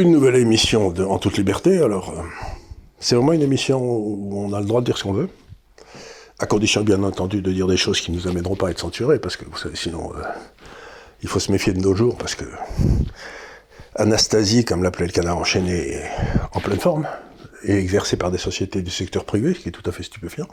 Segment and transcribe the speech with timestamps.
[0.00, 1.78] une nouvelle émission de En toute liberté.
[1.78, 2.22] Alors, euh,
[3.00, 5.28] c'est vraiment une émission où on a le droit de dire ce qu'on veut,
[6.38, 8.78] à condition bien entendu de dire des choses qui ne nous amèneront pas à être
[8.78, 10.22] censurés, parce que vous savez, sinon, euh,
[11.22, 12.44] il faut se méfier de nos jours, parce que
[13.94, 16.10] Anastasie, comme l'appelait le canard enchaîné, est
[16.52, 17.06] en pleine forme,
[17.64, 20.46] et exercée par des sociétés du secteur privé, ce qui est tout à fait stupéfiant.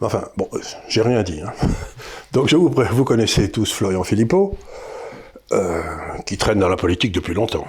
[0.00, 0.58] Mais enfin, bon, euh,
[0.88, 1.40] j'ai rien dit.
[1.40, 1.52] hein.
[2.32, 4.56] Donc, je vous, vous connaissez tous Florian Philippot,
[6.26, 7.66] qui traîne dans la politique depuis longtemps.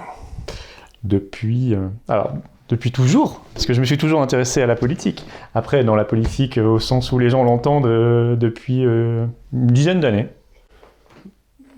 [1.04, 1.74] Depuis.
[1.74, 2.32] euh, alors,
[2.68, 5.26] depuis toujours, parce que je me suis toujours intéressé à la politique.
[5.54, 9.66] Après, dans la politique, euh, au sens où les gens l'entendent, euh, depuis euh, une
[9.66, 10.28] dizaine d'années.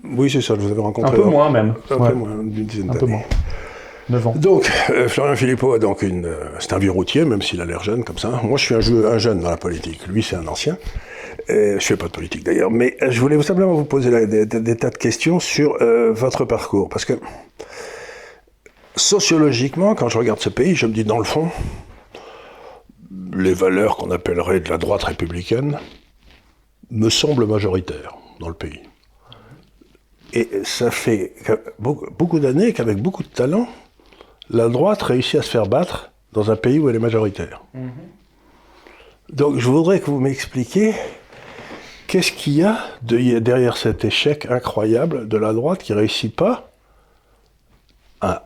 [0.03, 1.15] Oui, c'est ça, je vous avais Un rencontré.
[1.15, 1.73] peu dans- moins même.
[1.89, 3.11] Un Ouais, peu moins, d'une dizaine un peu d'années.
[3.13, 3.21] moins.
[4.07, 4.33] 9 ans.
[4.37, 6.25] Donc, euh, Florian Philippot a donc une.
[6.27, 8.39] euh, c'est un vieux routier, même s'il a l'air jeune comme ça.
[8.43, 10.05] Moi, je suis un, jeu- un jeune dans la politique.
[10.07, 10.77] Lui, c'est un ancien.
[11.49, 14.47] Euh, je fais pas de politique d'ailleurs, mais je voulais simplement vous poser la- des,
[14.77, 15.75] tas de questions sur
[16.13, 17.13] votre parcours, parce que
[18.95, 21.49] sociologiquement, quand je regarde ce pays, je me dis dans le fond,
[23.33, 25.79] les valeurs qu'on appellerait de la droite républicaine
[26.91, 28.79] me semblent majoritaires dans le pays.
[30.33, 31.33] Et ça fait
[31.79, 33.67] beaucoup, d'années qu'avec beaucoup de talent,
[34.49, 37.63] la droite réussit à se faire battre dans un pays où elle est majoritaire.
[39.29, 40.93] Donc je voudrais que vous m'expliquiez
[42.07, 46.69] qu'est-ce qu'il y a de- derrière cet échec incroyable de la droite qui réussit pas
[48.21, 48.43] à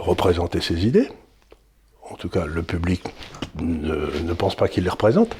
[0.00, 1.08] représenter ses idées.
[2.10, 3.02] En tout cas, le public
[3.60, 5.36] ne, pense pas qu'il les représente.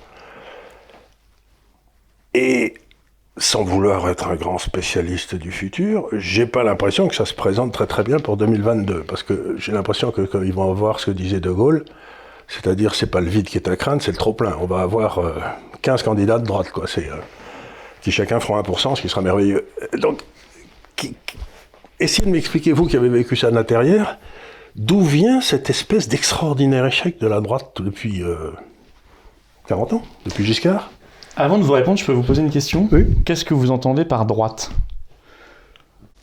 [2.34, 2.74] Et
[3.36, 7.72] sans vouloir être un grand spécialiste du futur, j'ai pas l'impression que ça se présente
[7.72, 11.06] très très bien pour 2022, parce que j'ai l'impression que quand ils vont avoir ce
[11.06, 11.84] que disait De Gaulle,
[12.46, 14.56] c'est-à-dire c'est pas le vide qui est à craindre, c'est le trop plein.
[14.60, 15.40] On va avoir euh,
[15.82, 16.86] 15 candidats de droite, quoi.
[16.86, 17.16] C'est euh,
[18.00, 19.66] qui chacun feront 1%, ce qui sera merveilleux.
[19.94, 20.22] Donc,
[21.98, 24.18] essayez de m'expliquer vous qui avez vécu ça de l'intérieur,
[24.76, 28.50] d'où vient cette espèce d'extraordinaire échec de la droite depuis euh,
[29.68, 30.90] 40 ans, depuis Giscard?
[31.36, 32.88] Avant de vous répondre, je peux vous poser une question?
[32.92, 33.06] Oui.
[33.24, 34.70] Qu'est-ce que vous entendez par droite?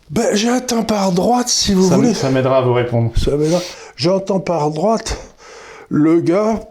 [0.09, 2.13] Ben, j'attends par droite, si vous Ça, voulez.
[2.13, 3.11] ça m'aidera à vous répondre.
[3.17, 3.59] Ça dire-
[3.95, 5.17] J'entends par droite
[5.89, 6.61] le gars,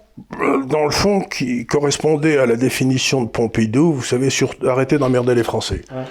[0.40, 4.96] euh, dans le fond, qui correspondait à la définition de Pompidou, vous savez, sur arrêter
[4.98, 5.82] d'emmerder les Français.
[5.90, 6.04] Ouais.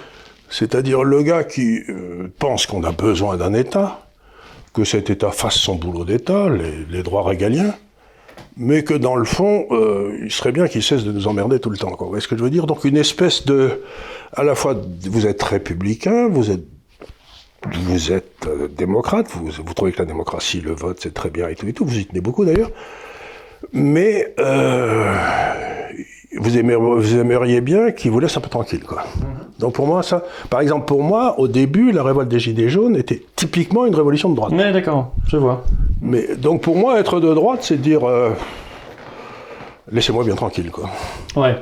[0.50, 4.05] C'est-à-dire le gars qui euh, pense qu'on a besoin d'un État,
[4.76, 7.74] que cet État fasse son boulot d'État, les, droits régaliens,
[8.58, 11.70] mais que dans le fond, euh, il serait bien qu'il cesse de nous emmerder tout
[11.70, 11.90] le temps.
[11.92, 12.04] Quoi.
[12.04, 12.66] Vous voyez ce que je veux dire?
[12.66, 13.80] Donc une espèce de...
[14.34, 16.64] À la fois, vous êtes républicain, vous êtes
[17.72, 21.48] vous êtes euh, démocrate, vous, vous trouvez que la démocratie, le vote, c'est très bien
[21.48, 22.70] et tout et tout, vous y tenez beaucoup d'ailleurs,
[23.72, 25.12] mais euh,
[26.38, 29.04] vous, aimeriez, vous aimeriez bien qu'il vous laisse un peu tranquille, quoi.
[29.58, 32.96] Donc pour moi, ça, par exemple, pour moi, au début, la révolte des Gilets jaunes
[32.96, 34.52] était typiquement une révolution de droite.
[34.52, 35.64] Ouais, d'accord, je vois.
[36.00, 38.30] Mais donc pour moi, être de droite, c'est dire euh,
[39.90, 40.90] laissez-moi bien tranquille, quoi.
[41.36, 41.56] Ouais.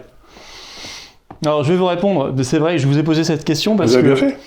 [1.45, 2.33] Alors, je vais vous répondre.
[2.43, 4.39] C'est vrai, je vous ai posé cette question parce Vous avez que bien fait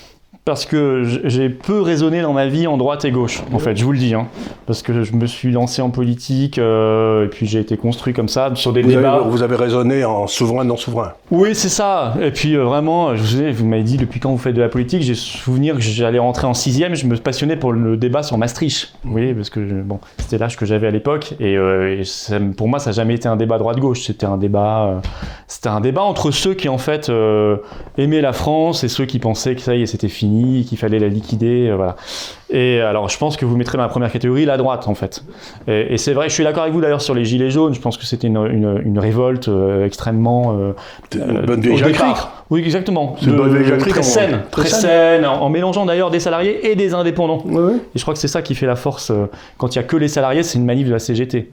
[0.48, 3.84] parce que j'ai peu raisonné dans ma vie en droite et gauche, en fait, je
[3.84, 4.14] vous le dis.
[4.14, 4.28] Hein.
[4.66, 8.30] Parce que je me suis lancé en politique, euh, et puis j'ai été construit comme
[8.30, 9.16] ça, sur des vous débats.
[9.16, 11.12] avez, vous avez raisonné en souverain, non souverain.
[11.32, 12.14] Oui, c'est ça.
[12.22, 14.62] Et puis euh, vraiment, je vous, ai- vous m'avez dit depuis quand vous faites de
[14.62, 18.24] la politique, j'ai souvenir que j'allais rentrer en sixième, je me passionnais pour le débat
[18.24, 18.94] sur Maastricht.
[19.04, 22.40] Vous voyez, parce que bon, c'était l'âge que j'avais à l'époque, et, euh, et ça-
[22.56, 24.04] pour moi, ça n'a jamais été un débat droite-gauche.
[24.06, 25.02] C'était un débat,
[25.48, 27.12] c'était un débat entre ceux qui en fait
[27.98, 31.00] aimaient la France et ceux qui pensaient que ça y est, c'était fini, qu'il fallait
[31.00, 31.96] la liquider, euh, voilà.
[32.50, 35.24] Et alors, je pense que vous mettrez dans la première catégorie la droite, en fait.
[35.68, 37.74] Et, et c'est vrai, je suis d'accord avec vous d'ailleurs sur les gilets jaunes.
[37.74, 40.72] Je pense que c'était une, une- une révolte euh, extrêmement euh,
[41.16, 41.84] Une euh, bonne vieille.
[42.50, 43.16] Oui, exactement.
[43.20, 45.26] C'est une De- bonne vieille Très saine, très Très saine.
[45.26, 47.44] en, en mélangeant d'ailleurs des salariés et des indépendants.
[47.46, 49.12] Et je crois que c'est ça qui fait la force.
[49.12, 49.26] euh,
[49.58, 51.50] Quand il y a que les salariés, c'est une manif de la CGT.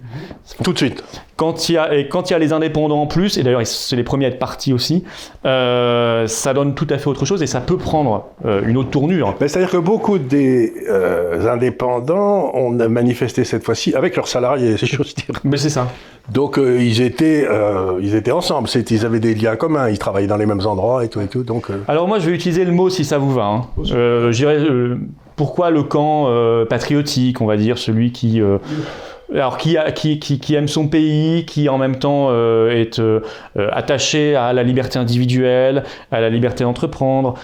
[0.63, 1.03] Tout de suite.
[1.37, 3.67] Quand il y a, et quand il y a les indépendants en plus, et d'ailleurs
[3.67, 5.03] c'est les premiers à être partis aussi,
[5.45, 8.27] euh, ça donne tout à fait autre chose et ça peut prendre
[8.65, 9.35] une autre tournure.
[9.41, 15.15] C'est-à-dire que beaucoup des euh, indépendants ont manifesté cette fois-ci avec leurs salariés, c'est chose
[15.15, 15.41] dire.
[15.45, 15.89] Mais c'est ça.
[16.31, 20.27] Donc euh, ils étaient, euh, ils étaient ensemble, ils avaient des liens communs, ils travaillaient
[20.27, 21.43] dans les mêmes endroits et tout et tout.
[21.43, 23.45] Donc Alors moi je vais utiliser le mot si ça vous va.
[23.45, 23.67] hein.
[23.83, 24.59] Je dirais,
[25.37, 26.29] pourquoi le camp
[26.69, 28.41] patriotique, on va dire, celui qui...
[29.33, 29.77] alors qui,
[30.55, 33.21] aime son pays, qui en même temps euh, est euh,
[33.57, 37.35] euh, attaché à la liberté individuelle, à la liberté d'entreprendre,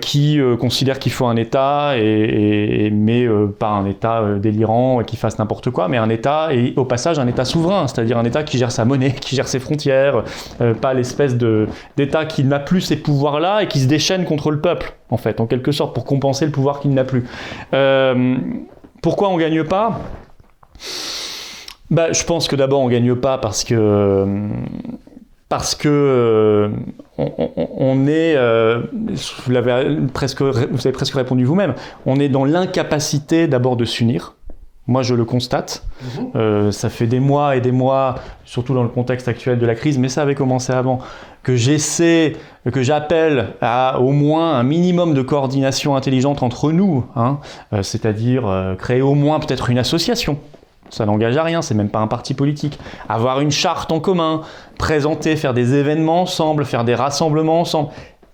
[0.00, 3.26] qui considère qu'il faut un État, et, mais
[3.58, 7.18] pas un État délirant et qui fasse n'importe quoi, mais un État, et au passage
[7.18, 10.24] un État souverain, c'est-à-dire un État qui gère sa monnaie, qui gère ses frontières,
[10.80, 11.36] pas l'espèce
[11.96, 15.40] d'État qui n'a plus ces pouvoirs-là et qui se déchaîne contre le peuple, en fait,
[15.40, 17.24] en quelque sorte, pour compenser le pouvoir qu'il n'a plus.
[19.02, 20.00] Pourquoi on gagne pas?
[21.90, 24.26] Bah, je pense que d'abord on gagne pas parce que
[25.54, 26.68] parce que euh,
[27.16, 28.82] on, est, euh,
[29.46, 31.74] vous, avez presque, vous avez presque répondu vous-même,
[32.06, 34.34] on est dans l'incapacité d'abord de s'unir.
[34.88, 35.86] Moi, je le constate.
[36.02, 36.30] Mhm.
[36.34, 39.76] Euh, ça fait des mois et des mois, surtout dans le contexte actuel de la
[39.76, 40.98] crise, mais ça avait commencé avant,
[41.44, 42.34] que j'essaie,
[42.72, 47.38] que j'appelle à au moins un minimum de coordination intelligente entre nous, hein,
[47.82, 50.38] c'est-à-dire créer au moins peut-être une association
[50.90, 52.78] ça n'engage à rien, c'est même pas un parti politique.
[53.08, 54.42] Avoir une charte en commun,
[54.78, 57.90] présenter, faire des événements ensemble, faire des rassemblements ensemble.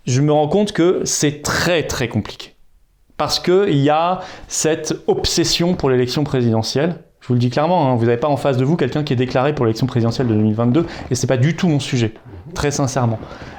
[0.07, 2.55] Je me rends compte que c'est très très compliqué.
[3.17, 6.97] Parce qu'il y a cette obsession pour l'élection présidentielle.
[7.21, 9.13] Je vous le dis clairement, hein, vous n'avez pas en face de vous quelqu'un qui
[9.13, 12.15] est déclaré pour l'élection présidentielle de 2022, et c'est pas du tout mon sujet,
[12.55, 13.19] très sincèrement.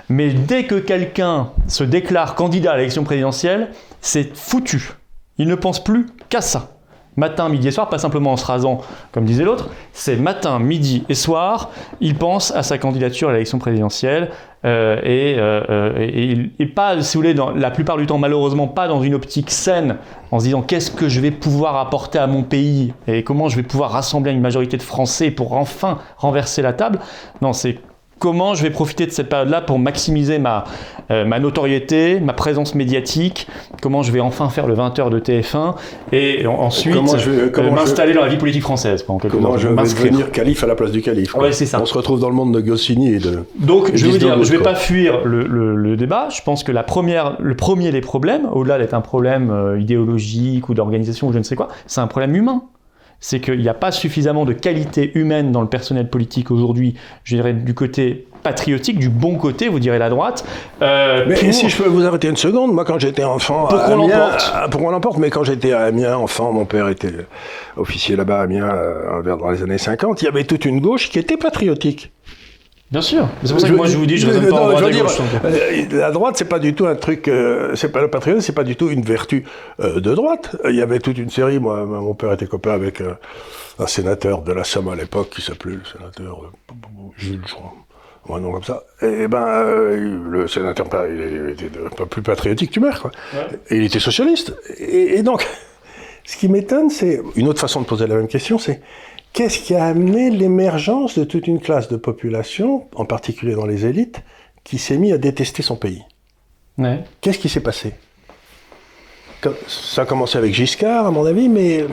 [0.09, 3.69] Mais dès que quelqu'un se déclare candidat à l'élection présidentielle,
[4.01, 4.93] c'est foutu.
[5.38, 6.71] Il ne pense plus qu'à ça
[7.17, 8.79] matin, midi et soir, pas simplement en se rasant,
[9.11, 11.69] comme disait l'autre, c'est matin, midi et soir,
[11.99, 14.31] il pense à sa candidature à l'élection présidentielle,
[14.63, 19.01] euh, euh, euh, et, pas, si vous voulez, la plupart du temps, malheureusement, pas dans
[19.01, 19.97] une optique saine,
[20.31, 23.55] en se disant qu'est-ce que je vais pouvoir apporter à mon pays et comment je
[23.57, 26.99] vais pouvoir rassembler une majorité de Français pour enfin renverser la table.
[27.41, 27.79] Non, c'est
[28.21, 30.63] comment je vais profiter de cette période-là pour maximiser ma,
[31.09, 33.47] euh, ma notoriété, ma présence médiatique,
[33.81, 35.73] comment je vais enfin faire le 20h de TF1
[36.12, 39.03] et ensuite euh, m'installer dans la vie politique française.
[39.07, 41.33] comment je vais devenir calife à la place du calife.
[41.35, 41.81] Ouais, c'est ça.
[41.81, 43.39] On se retrouve dans le monde de Goscinny et de...
[43.56, 45.44] Donc, je veux dire, je ne vais pas fuir le,
[45.75, 46.29] le, débat.
[46.29, 50.69] Je pense que la première, le premier des problèmes, au-delà d'être un problème euh, idéologique
[50.69, 52.63] ou d'organisation ou je ne sais quoi, c'est un problème humain
[53.21, 57.35] c'est qu'il n'y a pas suffisamment de qualité humaine dans le personnel politique aujourd'hui, je
[57.35, 60.44] dirais du côté patriotique, du bon côté, vous direz la droite.
[60.81, 63.95] Euh, mais si je peux vous arrêter une seconde, moi quand j'étais enfant pour qu'on
[63.95, 67.13] l'emporte, pour qu'on l'emporte, mais quand j'étais à Amiens, enfant, mon père était
[67.77, 71.09] officier là-bas à Amiens euh, dans les années 50, il y avait toute une gauche
[71.09, 72.12] qui était patriotique.
[72.91, 73.29] Bien sûr.
[73.43, 75.05] C'est pour ça que moi je vous dis, je ne pas en droite dire,
[75.45, 77.29] euh, La droite, c'est pas du tout un truc.
[77.29, 79.45] Euh, c'est pas le patriotisme, c'est pas du tout une vertu
[79.79, 80.57] euh, de droite.
[80.67, 81.57] Il y avait toute une série.
[81.57, 83.01] Moi, mon père était copain avec
[83.79, 86.51] un sénateur de la Somme à l'époque qui s'appelait le sénateur
[87.15, 87.73] Jules, je crois.
[88.29, 88.83] Un nom comme ça.
[89.01, 89.63] Et ben,
[90.29, 93.11] le sénateur, il était pas plus patriotique que tu mères, quoi.
[93.69, 94.53] Et il était socialiste.
[94.77, 95.47] et donc,
[96.23, 98.81] ce qui m'étonne, c'est une autre façon de poser la même question, c'est
[99.33, 103.85] Qu'est-ce qui a amené l'émergence de toute une classe de population, en particulier dans les
[103.85, 104.21] élites,
[104.63, 106.03] qui s'est mis à détester son pays?
[107.21, 107.93] Qu'est-ce qui s'est passé?
[109.67, 111.85] Ça a commencé avec Giscard, à mon avis, mais...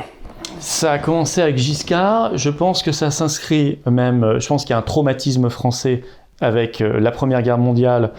[0.60, 2.36] Ça a commencé avec Giscard.
[2.36, 4.38] Je pense que ça s'inscrit même...
[4.40, 6.02] Je pense qu'il y a un traumatisme français
[6.40, 8.12] avec euh, la Première Guerre mondiale,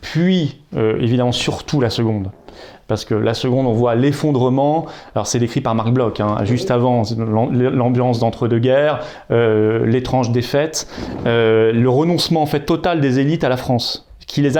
[0.00, 2.30] puis euh, évidemment surtout la Seconde
[2.88, 4.86] parce que la seconde, on voit l'effondrement.
[5.14, 9.00] Alors c'est décrit par Marc Bloch, hein, juste avant l'ambiance d'entre-deux-guerres,
[9.30, 10.86] euh, l'étrange défaite,
[11.26, 14.06] euh, le renoncement en fait total des élites à la France.
[14.26, 14.52] Qui les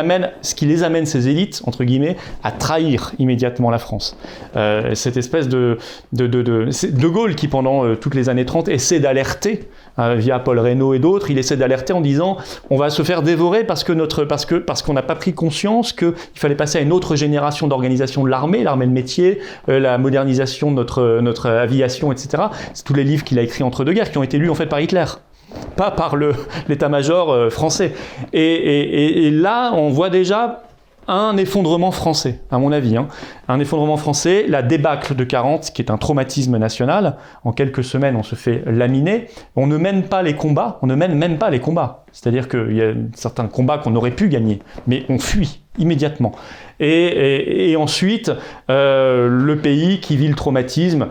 [0.42, 4.16] ce qui les amène, ces élites, entre guillemets, à trahir immédiatement la France.
[4.56, 5.78] Euh, cette espèce de
[6.12, 9.68] de, de, de, de Gaulle qui, pendant toutes les années 30, essaie d'alerter
[9.98, 12.36] euh, via Paul Reynaud et d'autres, il essaie d'alerter en disant
[12.68, 15.34] on va se faire dévorer parce que notre parce que parce qu'on n'a pas pris
[15.34, 19.78] conscience qu'il fallait passer à une autre génération d'organisation de l'armée, l'armée de métier, euh,
[19.78, 22.44] la modernisation de notre notre aviation, etc.
[22.72, 24.54] C'est tous les livres qu'il a écrits entre deux guerres qui ont été lus en
[24.54, 25.04] fait par Hitler
[25.76, 26.16] pas par
[26.68, 27.92] l'état-major euh, français.
[28.32, 30.62] Et, là, on voit déjà
[31.06, 32.96] un effondrement français, à mon avis.
[32.96, 33.08] Hein.
[33.48, 37.16] Un effondrement français, la débâcle de 40, qui est un traumatisme national.
[37.44, 39.26] En quelques semaines, on se fait laminer.
[39.56, 42.04] On ne mène pas les combats, on ne mène même pas les combats.
[42.12, 46.32] C'est-à-dire qu'il y a certains combats qu'on aurait pu gagner, mais on fuit immédiatement.
[46.80, 48.32] Et, ensuite,
[48.70, 51.08] euh, le pays qui vit le traumatisme,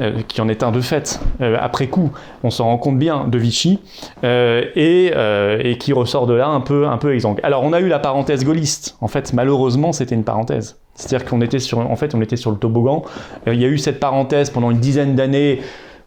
[0.00, 2.10] euh, qui en est un de fait, euh, après coup,
[2.42, 3.78] on s'en rend compte bien, de Vichy,
[4.24, 7.16] euh, et, qui ressort de là un peu, un peu.
[7.44, 10.78] Alors on a eu la parenthèse gaulliste, en fait malheureusement c'était une parenthèse.
[10.96, 13.04] C'est-à-dire qu'on était sur, en fait, était sur le toboggan.
[13.46, 15.60] il y a eu cette parenthèse pendant une dizaine d'années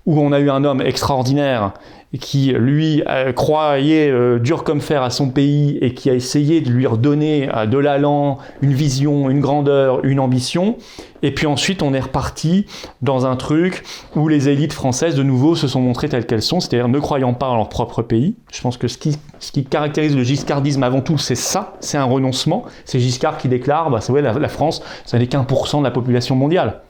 [0.05, 1.73] où on a eu un homme extraordinaire
[2.19, 3.03] qui, lui,
[3.35, 7.49] croyait euh, dur comme fer à son pays et qui a essayé de lui redonner
[7.53, 10.77] euh, de l'allant, une vision, une grandeur, une ambition.
[11.21, 12.65] Et puis ensuite, on est reparti
[13.01, 13.83] dans un truc
[14.15, 17.33] où les élites françaises, de nouveau, se sont montrées telles qu'elles sont, c'est-à-dire ne croyant
[17.33, 18.35] pas en leur propre pays.
[18.53, 21.97] Je pense que ce qui, ce qui caractérise le giscardisme avant tout, c'est ça, c'est
[21.97, 22.63] un renoncement.
[22.85, 25.83] C'est Giscard qui déclare, bah, ouais, la, la France, ça n'est qu'un pour cent de
[25.83, 26.81] la population mondiale.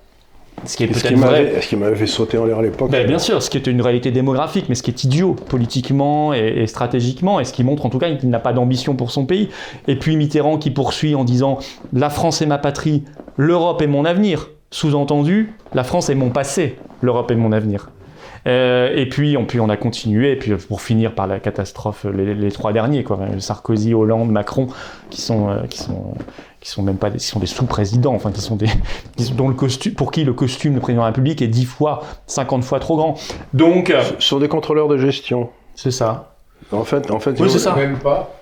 [0.65, 1.61] Ce qui est peut-être vrai.
[1.61, 2.89] Ce qui m'avait fait sauter en l'air à l'époque.
[2.89, 6.33] Ben, bien sûr, ce qui est une réalité démographique, mais ce qui est idiot politiquement
[6.33, 9.25] et, stratégiquement, et ce qui montre en tout cas qu'il n'a pas d'ambition pour son
[9.25, 9.49] pays.
[9.87, 11.59] Et puis Mitterrand qui poursuit en disant
[11.93, 13.03] La France est ma patrie,
[13.37, 14.49] l'Europe est mon avenir.
[14.71, 17.89] Sous-entendu, la France est mon passé, l'Europe est mon avenir.
[18.47, 22.05] Euh, et puis on, puis on a continué, et puis pour finir par la catastrophe,
[22.05, 24.67] les, trois derniers, quoi, Sarkozy, Hollande, Macron,
[25.09, 26.13] qui sont, euh, qui sont,
[26.61, 28.69] qui sont même pas des, qui sont des sous-présidents, enfin qui sont des,
[29.35, 32.03] dont le costume, pour qui le costume de président de la République est 10 fois,
[32.27, 33.15] 50 fois trop grand.
[33.53, 35.49] Donc, euh, ce sont des contrôleurs de gestion.
[35.75, 36.33] C'est ça.
[36.71, 37.75] En fait, en fait, oui, c'est ça.
[37.75, 38.33] Même pas.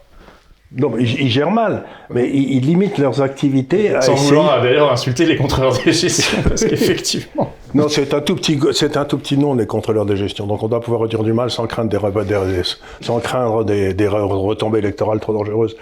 [0.71, 3.95] Non, mais ils, gèrent mal, mais ils, limitent leurs activités.
[3.95, 7.53] À Sans vouloir d'ailleurs insulter les contrôleurs de gestion, parce qu'effectivement.
[7.75, 10.47] Non, c'est un tout petit, c'est un tout petit nom des contrôleurs de gestion.
[10.47, 12.61] Donc on doit pouvoir redire du mal sans craindre des, des
[13.01, 15.75] sans craindre des, des retombées électorales trop dangereuses.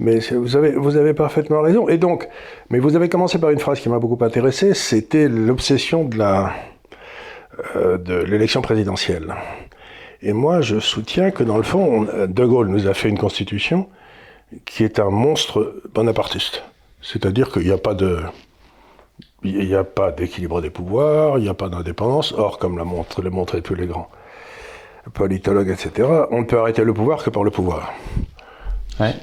[0.00, 1.88] Mais vous avez, vous avez parfaitement raison.
[1.88, 2.28] Et donc,
[2.68, 4.74] mais vous avez commencé par une phrase qui m'a beaucoup intéressé.
[4.74, 6.52] C'était l'obsession de la,
[7.76, 9.32] euh, de l'élection présidentielle.
[10.22, 13.86] Et moi, je soutiens que dans le fond, De Gaulle nous a fait une constitution
[14.64, 16.64] qui est un monstre bonapartiste.
[17.02, 18.18] C'est-à-dire qu'il n'y a pas de,
[19.42, 22.32] il n'y a pas d'équilibre des pouvoirs, il n'y a pas d'indépendance.
[22.32, 24.08] Or, comme l'a montré, montré tous les grands
[25.12, 27.92] politologues, etc., on ne peut arrêter le pouvoir que par le pouvoir.
[28.98, 29.14] Ouais.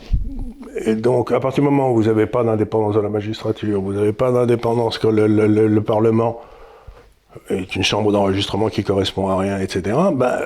[0.86, 3.94] Et donc, à partir du moment où vous n'avez pas d'indépendance de la magistrature, vous
[3.94, 6.42] n'avez pas d'indépendance que le, le, Parlement
[7.50, 10.40] est une chambre d'enregistrement qui correspond à rien, etc., ben,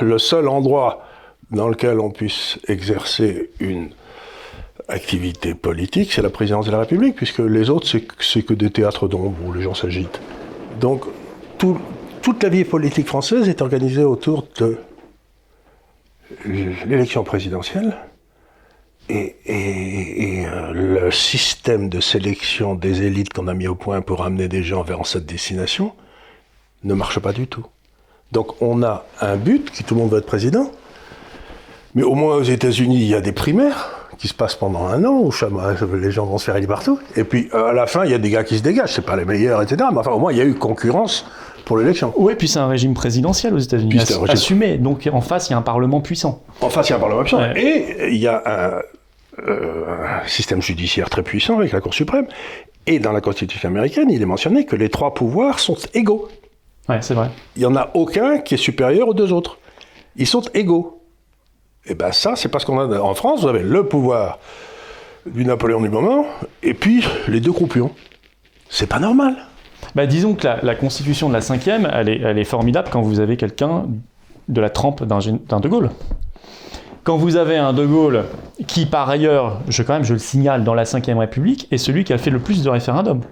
[0.00, 1.04] le seul endroit
[1.50, 3.90] dans lequel on puisse exercer une
[4.88, 7.86] activité politique, c'est la présidence de la République, puisque les autres,
[8.20, 10.20] c'est que des théâtres d'ombre où les gens s'agitent.
[10.80, 11.04] Donc,
[12.22, 14.78] toute la vie politique française est organisée autour de
[16.44, 17.96] l'élection présidentielle
[19.08, 24.48] et, euh, le système de sélection des élites qu'on a mis au point pour amener
[24.48, 25.92] des gens vers cette destination
[26.84, 27.66] ne marche pas du tout.
[28.32, 30.70] Donc on a un but, qui tout le monde veut être président,
[31.94, 35.04] mais au moins aux États-Unis, il y a des primaires qui se passe pendant un
[35.04, 35.32] an, où
[35.96, 36.98] les gens vont se faire élire partout.
[37.16, 39.06] Et puis euh, à la fin, il y a des gars qui se dégagent, c'est
[39.06, 39.88] pas les meilleurs, etc.
[39.92, 41.26] Mais enfin, au moins, il y a eu concurrence
[41.64, 42.12] pour l'élection.
[42.16, 44.78] Oui, puis c'est un régime présidentiel aux États-Unis, assumé.
[44.78, 46.42] Donc en face, il y a un Parlement puissant.
[46.60, 47.42] En face, il y a un Parlement puissant.
[47.54, 48.82] Et il y a
[49.38, 52.26] euh, un, système judiciaire très puissant avec la Cour suprême.
[52.86, 56.28] Et dans la Constitution américaine, il est mentionné que les trois pouvoirs sont égaux.
[56.88, 57.30] Ouais, c'est vrai.
[57.56, 59.58] Il n'y en a aucun qui est supérieur aux deux autres.
[60.16, 61.01] Ils sont égaux.
[61.84, 64.38] Et eh bien ça, c'est parce qu'on a en France, vous avez le pouvoir
[65.26, 66.24] du Napoléon du moment,
[66.62, 67.90] et puis les deux croupions.
[68.68, 69.36] C'est pas normal.
[69.94, 73.20] Bah, disons que la, constitution de la cinquième, elle est, elle est formidable quand vous
[73.20, 73.86] avez quelqu'un
[74.48, 75.90] de la trempe d'un De Gaulle.
[77.04, 78.24] Quand vous avez un De Gaulle
[78.66, 82.04] qui, par ailleurs, je, quand même, je le signale, dans la Ve République, est celui
[82.04, 83.22] qui a fait le plus de référendums.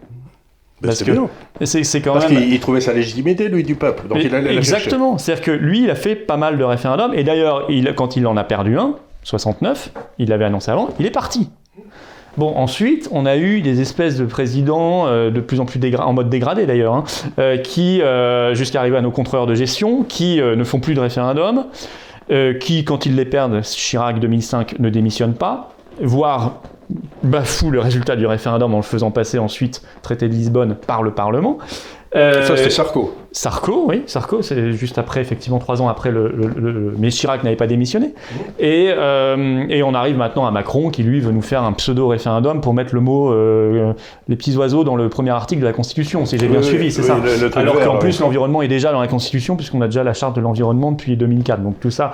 [0.83, 1.13] Parce que
[1.65, 4.09] c'est quand Parce qu'il trouvait sa légitimité, lui, du peuple.
[4.09, 5.19] Donc il Exactement.
[5.19, 7.13] C'est-à-dire que lui, il a fait pas mal de référendums.
[7.15, 11.11] Et d'ailleurs, quand il en a perdu un, 69, il l'avait annoncé avant, il est
[11.11, 11.51] parti.
[12.37, 16.13] Bon, ensuite, on a eu des espèces de présidents euh, de plus en plus en
[16.13, 17.05] mode dégradé d'ailleurs, hein,
[17.39, 21.01] euh, qui, euh, jusqu'à arriver à nos contrôleurs de gestion, qui ne font plus de
[21.01, 21.67] référendums,
[22.61, 26.63] qui, quand ils les perdent, Chirac 2005 ne démissionne pas, voire
[27.23, 31.13] bafoue le résultat du référendum en le faisant passer ensuite, traité de Lisbonne, par le
[31.13, 31.59] Parlement.
[32.17, 33.15] Euh, ça, c'était Sarko.
[33.31, 36.29] Sarko, oui, Sarko, c'est juste après, effectivement, trois ans après le.
[36.29, 38.15] le, mais Chirac n'avait pas démissionné.
[38.59, 42.61] Et, euh, et, on arrive maintenant à Macron qui, lui, veut nous faire un pseudo-référendum
[42.61, 43.93] pour mettre le mot euh,
[44.27, 47.03] les petits oiseaux dans le premier article de la Constitution, si j'ai bien suivi, c'est
[47.03, 47.19] ça.
[47.55, 50.41] Alors qu'en plus, l'environnement est déjà dans la Constitution, puisqu'on a déjà la charte de
[50.41, 51.63] l'environnement depuis 2004.
[51.63, 52.13] Donc tout ça,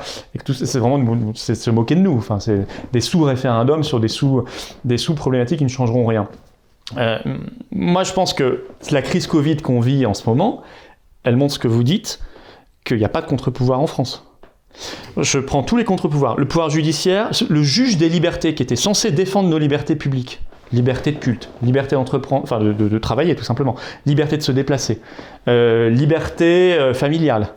[0.52, 1.02] c'est vraiment
[1.34, 2.16] c'est se moquer de nous.
[2.18, 4.44] Enfin, c'est des sous-référendums sur des sous,
[4.84, 6.28] des sous-problématiques qui ne changeront rien.
[6.96, 7.18] Euh,
[7.72, 10.62] moi, je pense que la crise Covid qu'on vit en ce moment,
[11.24, 12.20] elle montre ce que vous dites,
[12.84, 14.24] qu'il n'y a pas de contre-pouvoir en France.
[15.16, 16.36] Je prends tous les contre-pouvoirs.
[16.36, 21.12] Le pouvoir judiciaire, le juge des libertés qui était censé défendre nos libertés publiques, liberté
[21.12, 23.74] de culte, liberté d'entreprendre, enfin de, travailler tout simplement,
[24.04, 25.00] liberté de se déplacer,
[25.48, 27.48] euh, liberté euh, familiale,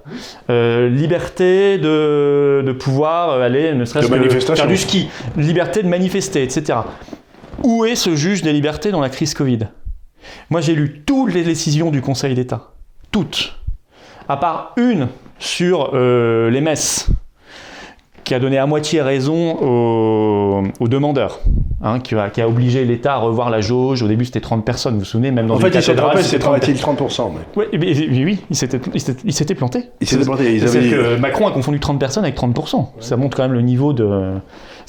[0.47, 6.79] liberté de, de, pouvoir aller ne serait-ce que faire du ski, liberté de manifester, etc.
[7.63, 9.67] Où est ce juge des libertés dans la crise Covid?
[10.49, 12.71] Moi, j'ai lu toutes les décisions du Conseil d'État.
[13.11, 13.57] Toutes.
[14.27, 15.07] À part une
[15.39, 17.09] sur euh, les messes,
[18.29, 19.55] qui a donné à moitié raison
[20.79, 21.39] aux, demandeurs,
[21.81, 24.03] hein, qui, a, obligé l'État à revoir la jauge.
[24.03, 26.21] Au début, c'était 30 personnes, vous vous souvenez, même dans En fait, il s'est trompé,
[26.21, 27.31] c'est 30%.
[27.55, 28.77] Oui, oui, il s'était
[29.55, 29.89] planté.
[29.99, 30.53] Il s'était planté.
[30.55, 32.89] Ils que Macron a confondu 30 personnes avec 30%.
[32.99, 34.35] Ça montre quand même le niveau de...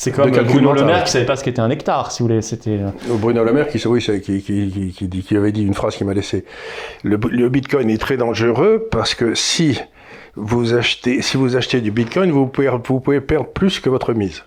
[0.01, 2.41] C'est comme Bruno Le Maire qui savait pas ce qu'était un hectare, si vous voulez.
[2.41, 2.89] C'était euh,
[3.19, 6.15] Bruno Le Maire qui, oui, qui, qui, qui, qui, avait dit une phrase qui m'a
[6.15, 6.47] laissé.
[7.03, 9.79] Le, Bitcoin est très dangereux parce que si
[10.37, 14.15] vous achetez, si vous achetez du Bitcoin, vous pouvez, vous pouvez perdre plus que votre
[14.15, 14.43] mise.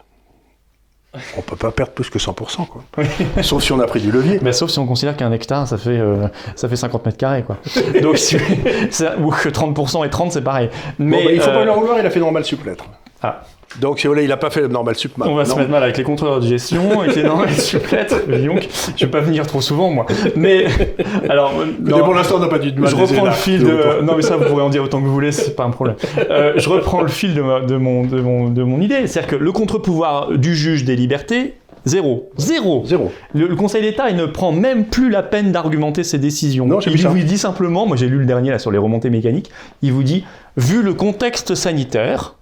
[1.38, 2.84] On peut pas perdre plus que 100%, quoi.
[3.44, 4.40] sauf si on a pris du levier.
[4.42, 7.44] Mais sauf si on considère qu'un hectare, ça fait, euh, ça fait 50 mètres carrés,
[7.44, 7.60] quoi.
[8.02, 10.72] Donc, si, ou que 30% et 30, c'est pareil.
[10.98, 12.86] Mais, bon, bah, il faut euh, pas en vouloir, il a fait normal suplettre.
[13.22, 13.44] Ah.
[13.82, 15.14] Donc, si vous voulez, il n'a pas fait le normal sup.
[15.20, 18.14] On va se mettre mal avec les contrôleurs de gestion, avec les normales suppléttes.
[18.46, 20.06] Donc, je vais pas venir trop souvent, moi.
[20.36, 20.66] Mais,
[21.30, 21.54] alors.
[21.80, 24.02] Mais pour l'instant, on n'a pas dit de mal Je reprends le fil de.
[24.04, 25.96] Non, mais ça, vous pourrez en dire autant que vous voulez, c'est pas un problème.
[26.30, 29.08] Euh, je reprends le fil de, ma- de, mon, de, mon, de mon idée.
[29.08, 32.30] C'est-à-dire que le contre-pouvoir du juge des libertés, zéro.
[32.38, 32.84] Zéro.
[32.86, 33.12] Zéro.
[33.34, 36.66] Le, le Conseil d'État, il ne prend même plus la peine d'argumenter ses décisions.
[36.66, 39.50] Non, il vous dit simplement, moi j'ai lu le dernier là sur les remontées mécaniques,
[39.82, 40.24] il vous dit,
[40.58, 42.36] vu le contexte sanitaire,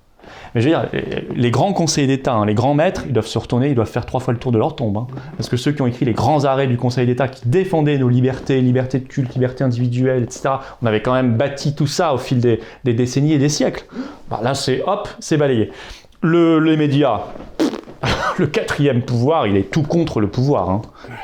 [0.53, 0.87] mais je veux dire,
[1.35, 4.05] les- grands conseillers d'État, hein, les grands maîtres, ils doivent se retourner, ils doivent faire
[4.05, 4.97] trois fois le tour de leur tombe.
[4.97, 5.07] hein.
[5.37, 8.09] Parce que ceux qui ont écrit les grands arrêts du Conseil d'État qui défendaient nos
[8.09, 10.49] libertés, liberté de culte, liberté individuelle, etc.,
[10.81, 13.85] on avait quand même bâti tout ça au fil des, décennies et des siècles.
[14.29, 15.71] Bah, là, c'est hop, c'est balayé.
[16.21, 17.21] Le- les médias,
[18.37, 20.69] le quatrième pouvoir, il est tout contre le pouvoir.
[20.69, 20.81] hein.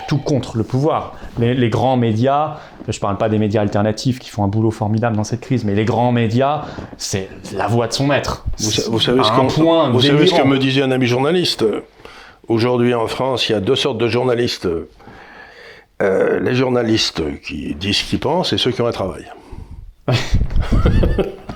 [0.07, 1.15] Tout contre le pouvoir.
[1.39, 2.57] Les grands médias,
[2.93, 5.75] je parle pas des médias alternatifs qui font un boulot formidable dans cette crise, mais
[5.75, 6.63] les grands médias,
[6.97, 8.45] c'est la voix de son maître.
[8.59, 9.29] Vous, sa- vous savez, ce,
[9.59, 11.65] point vous savez ce que me disait un ami journaliste
[12.47, 14.69] Aujourd'hui en France, il y a deux sortes de journalistes.
[16.01, 19.25] Euh, les journalistes qui disent ce qu'ils pensent et ceux qui ont un travail.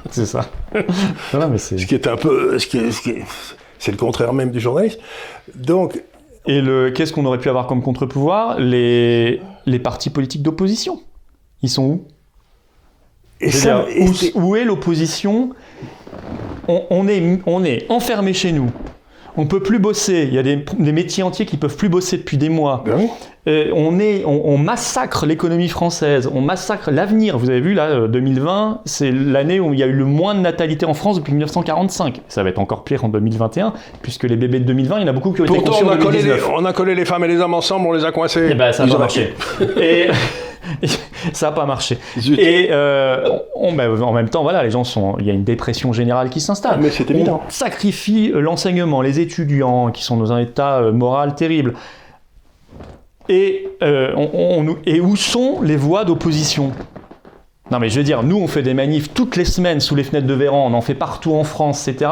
[0.10, 0.46] C'est ça.
[0.74, 2.60] Mais Ce qui est un peu.
[2.60, 3.24] ce qui est- ce qui est-
[3.80, 5.00] c'est le contraire même du journaliste.
[5.56, 6.02] Donc,
[6.48, 8.60] Et le, qu'est-ce qu'on aurait pu avoir comme contre-pouvoir?
[8.60, 11.00] Les, les partis politiques d'opposition.
[11.62, 12.08] Ils sont où?
[13.40, 15.52] Et ça, dire, et où, où est l'opposition?
[16.68, 18.72] On, on est, on est enfermé chez nous.
[19.38, 20.26] On peut plus bosser.
[20.28, 22.84] Il y a des, des métiers entiers qui peuvent plus bosser depuis des mois.
[22.86, 23.08] Ben oui.
[23.48, 27.40] Euh, on, est, on, on massacre l'économie française, on massacre l'avenir.
[27.40, 30.36] Vous avez vu, là, euh, 2020, c'est l'année où il y a eu le moins
[30.36, 32.22] de natalité en France depuis 1945.
[32.28, 35.08] Ça va être encore pire en 2021, puisque les bébés de 2020, il y en
[35.08, 36.52] a beaucoup qui ont été Pourtant, conçus on en a, collé les, 2019.
[36.56, 38.50] on a collé les femmes et les hommes ensemble, on les a coincés.
[38.52, 39.34] Eh ben, ça Ils pas marché.
[39.80, 40.08] Et
[41.34, 41.98] ça n'a pas marché.
[42.20, 42.38] Zut.
[42.40, 45.16] Et euh, on- en même temps, voilà, les gens sont.
[45.20, 46.80] Il y a une dépression générale qui s'installe.
[46.82, 47.42] Mais c'est évident.
[47.48, 51.74] On sacrifie l'enseignement, les étudiants qui sont dans un état euh, moral terrible.
[53.30, 56.72] Et, euh, on- et où sont les voix d'opposition?
[57.70, 60.04] Non, mais je veux dire, nous, on fait des manifs toutes les semaines sous les
[60.04, 62.12] fenêtres de Véran, on en fait partout en France, etc.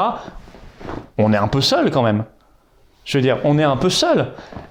[1.18, 2.24] On est un peu seul quand même.
[3.10, 4.28] Je veux dire, on est un peu seul.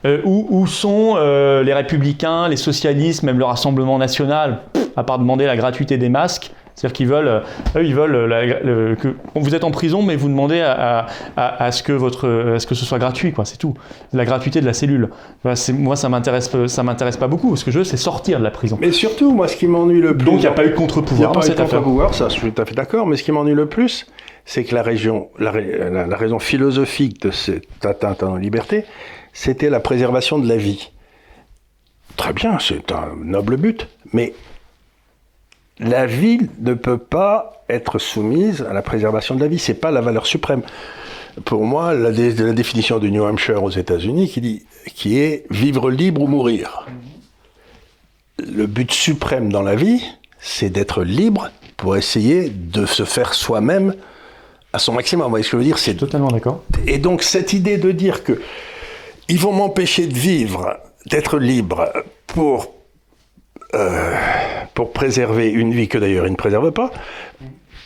[0.07, 4.61] Euh, où, sont euh, les républicains, les socialistes, même le Rassemblement national,
[4.96, 7.41] à part demander la gratuité des masques C'est-à-dire qu'ils veulent, euh,
[7.77, 11.07] eux, ils veulent euh, la- le- que vous êtes en prison, mais vous demandez à,
[11.37, 13.45] à- à ce que votre, à ce que ce soit gratuit, quoi.
[13.45, 13.75] C'est tout.
[14.12, 15.09] La gratuité de la cellule.
[15.55, 17.57] C'est- moi, ça m'intéresse, ça m'intéresse pas beaucoup.
[17.57, 18.79] Ce que je veux, c'est sortir de la prison.
[18.81, 20.25] Mais surtout, moi, ce qui m'ennuie le plus.
[20.27, 21.55] Donc, il n'y a pas eu de Il n'y a contre-pouvoir dans pas eu de
[21.55, 21.79] cette affaire.
[21.81, 24.07] contre-pouvoir, ça, je suis tout à fait d'accord, mais ce qui m'ennuie le plus,
[24.45, 28.37] c'est que la, région, la, ra- la- la raison philosophique de cette atteinte à nos
[28.38, 28.85] libertés,
[29.33, 30.93] c'était la préservation de la vie.
[32.17, 34.33] Très bien, c'est un noble but, mais
[35.81, 39.91] la vie ne peut pas être soumise à la préservation de la vie, c'est pas
[39.91, 40.62] la valeur suprême.
[41.45, 45.45] Pour moi, la, dé- la définition du New Hampshire aux États-Unis qui, dit, qui est
[45.51, 46.87] vivre libre ou mourir
[48.38, 50.03] le but suprême dans la vie,
[50.38, 53.95] c'est d'être libre pour essayer de se faire soi-même
[54.73, 55.25] à son maximum.
[55.25, 55.79] Vous voyez ce que je veux dire?
[55.79, 56.62] C'est Totalement d'accord.
[56.87, 58.41] et donc cette idée de dire que
[59.29, 61.93] ils vont m'empêcher de vivre, d'être libre
[62.29, 62.73] pour
[63.75, 64.15] euh,
[64.75, 66.91] pour préserver une vie que d'ailleurs ils ne préservent pas,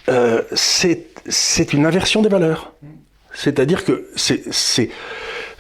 [0.09, 2.73] euh, c'est une inversion des valeurs.
[3.35, 4.91] C'est-à-dire que c'est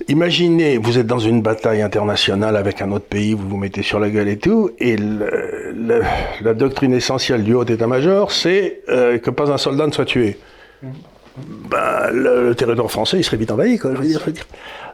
[0.08, 4.00] Imaginez, vous êtes dans une bataille internationale avec un autre pays, vous vous mettez sur
[4.00, 9.50] la gueule et tout, et la doctrine essentielle du haut état-major, c'est euh, que pas
[9.50, 10.38] un soldat ne soit tué.
[11.70, 13.92] Ben, le, territoire français, il serait vite envahi, quoi.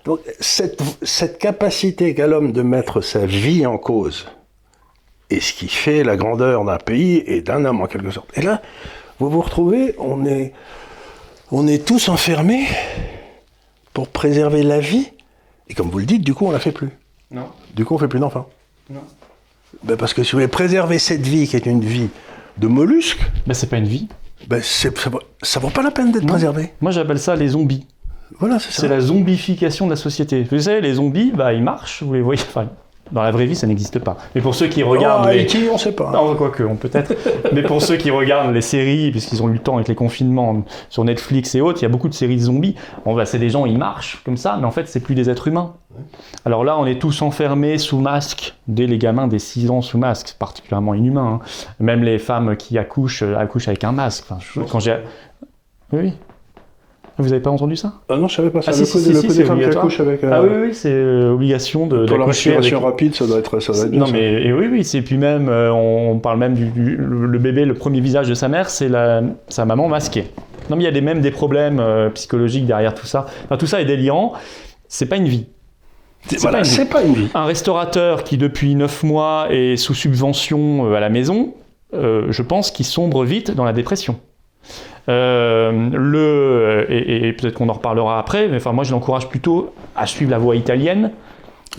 [0.04, 4.26] Donc, cette capacité qu'a l'homme de mettre sa vie en cause,
[5.30, 8.28] est ce qui fait la grandeur d'un pays et d'un homme, en quelque sorte.
[8.36, 8.62] Et là,
[9.18, 10.52] vous vous retrouvez, on est,
[11.50, 12.66] on est tous enfermés
[13.92, 15.08] pour préserver la vie.
[15.68, 16.88] Et comme vous le dites, du coup, on la fait plus.
[17.30, 17.48] Non.
[17.74, 18.48] Du coup, on fait plus d'enfants.
[18.90, 19.00] Non.
[19.84, 22.08] Ben, parce que si vous voulez préserver cette vie qui est une vie
[22.56, 24.08] de mollusques, Ben, c'est pas une vie.
[24.46, 26.72] ben, c'est- ça, vaut- ça vaut pas la peine d'être préservé.
[26.80, 27.86] Moi, j'appelle ça les zombies.
[28.38, 28.82] Voilà, c'est ça.
[28.82, 30.46] C'est la zombification de la société.
[30.50, 32.40] Vous savez, les zombies, bah, ils marchent, vous les voyez.
[32.48, 32.68] Enfin,
[33.12, 34.16] dans la vraie vie, ça n'existe pas.
[34.34, 35.26] Mais pour ceux qui regardent.
[35.26, 36.10] Oh, les- Haïti, on sait pas.
[36.10, 37.14] Non, quoique, on peut-être.
[37.52, 40.62] Mais pour ceux qui regardent les séries, puisqu'ils ont eu le temps avec les confinements
[40.88, 42.74] sur Netflix et autres, il y a beaucoup de séries de zombies.
[43.04, 45.30] Bon, bah, c'est des gens, ils marchent comme ça, mais en fait, c'est plus des
[45.30, 45.74] êtres humains.
[46.44, 49.98] Alors là, on est tous enfermés sous masque, dès les gamins des 6 ans sous
[49.98, 51.40] masque, c'est particulièrement inhumain.
[51.42, 51.46] hein.
[51.80, 54.24] Même les femmes qui accouchent, accouchent avec un masque.
[54.30, 54.96] Enfin, je- quand j'ai.
[55.92, 56.12] Oui.
[57.20, 57.94] Vous avez pas entendu ça?
[58.08, 58.70] Ah non, je savais pas ça.
[58.72, 59.86] Ah, le si, coup, si, le si, obligatoire.
[60.00, 60.22] avec.
[60.22, 63.38] euh, Ah oui, oui, c'est euh, obligation de Pour la avec- respiration rapide, ça doit
[63.38, 63.72] être ça.
[63.72, 64.12] Doit être bien, Non ça.
[64.12, 67.64] mais et oui oui c'est puis même euh, on, parle même du, du- le bébé
[67.64, 70.26] le premier visage de sa mère c'est la sa maman masquée.
[70.70, 73.26] Non mais il y a des, même des problèmes euh, psychologiques derrière tout ça.
[73.46, 74.34] Enfin, tout ça est délirant.
[74.86, 75.46] C'est pas une vie.
[76.26, 76.70] C'est- pas Voilà, une vie.
[76.70, 77.28] c'est pas une vie.
[77.34, 81.54] Un restaurateur qui depuis 9 mois est sous subvention euh, à la maison,
[81.94, 84.20] euh, je pense qu'il sombre vite dans la dépression.
[85.08, 89.72] Euh, le, et, et peut-être qu'on en reparlera après, mais enfin moi je l'encourage plutôt
[89.96, 91.12] à suivre la voie italienne.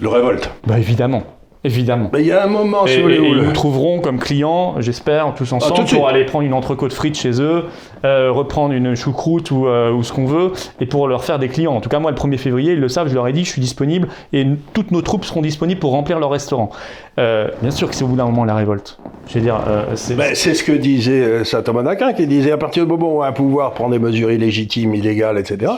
[0.02, 0.50] Le révolte.
[0.66, 1.24] Bah évidemment,
[1.64, 2.10] évidemment.
[2.14, 4.00] Mais il y a un moment, si Et, vous voulez, et où ils nous trouveront
[4.00, 5.98] comme clients, j'espère, tous ensemble, Ah, suite.
[6.00, 7.66] pour aller prendre une entrecôte frite chez eux,
[8.06, 11.50] euh, reprendre une choucroute ou, euh, ou ce qu'on veut, et pour leur faire des
[11.50, 11.74] clients.
[11.74, 13.50] En tout cas, moi, le 1er février, ils le savent, je leur ai dit, je
[13.52, 16.70] suis disponible, et toutes nos troupes seront disponibles pour remplir leur restaurant.
[17.18, 18.98] Euh, bien sûr que c'est au bout d'un moment la révolte.
[19.28, 19.60] Je veux dire,
[19.96, 20.16] c'est...
[20.16, 23.24] Ben, c'est ce que disait saint Thomas d'Aquin, qui disait à partir du moment où
[23.24, 25.72] un pouvoir prend des mesures illégitimes, illégales, etc.,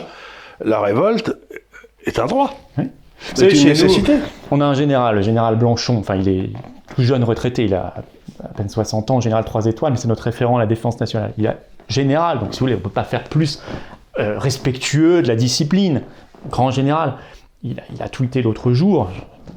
[0.63, 1.35] la révolte
[2.05, 2.53] est un droit.
[2.77, 2.85] Oui.
[3.33, 4.19] C'est une nous.
[4.51, 6.49] On a un général, le général Blanchon, enfin il est
[6.93, 7.93] tout jeune retraité, il a
[8.43, 11.33] à peine 60 ans, général 3 étoiles, mais c'est notre référent à la défense nationale.
[11.37, 11.55] Il est
[11.87, 13.61] général, donc si vous voulez, on ne peut pas faire plus
[14.19, 16.01] euh, respectueux de la discipline.
[16.49, 17.15] Grand général.
[17.63, 19.07] Il a, il a tweeté l'autre jour,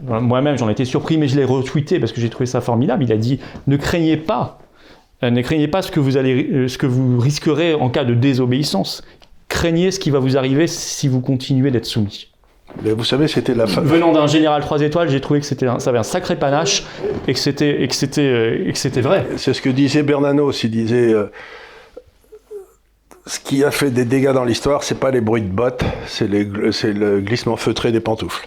[0.03, 3.05] moi-même j'en étais surpris, mais je l'ai retweeté parce que j'ai trouvé ça formidable.
[3.05, 4.59] Il a dit Ne craignez pas,
[5.23, 8.05] euh, ne craignez pas ce que, vous allez, euh, ce que vous risquerez en cas
[8.05, 9.03] de désobéissance.
[9.49, 12.29] Craignez ce qui va vous arriver si vous continuez d'être soumis.
[12.83, 13.67] Mais vous savez, c'était la.
[13.67, 16.85] Venant d'un général 3 étoiles, j'ai trouvé que c'était un- ça avait un sacré panache
[17.29, 19.27] et que c'était et que c'était euh, que c'était vrai.
[19.37, 20.65] C'est ce que disait Bernanos.
[20.65, 21.31] Il disait euh,
[23.27, 26.29] ce qui a fait des dégâts dans l'histoire, c'est pas les bruits de bottes, c'est
[26.29, 28.47] le glissement feutré des pantoufles.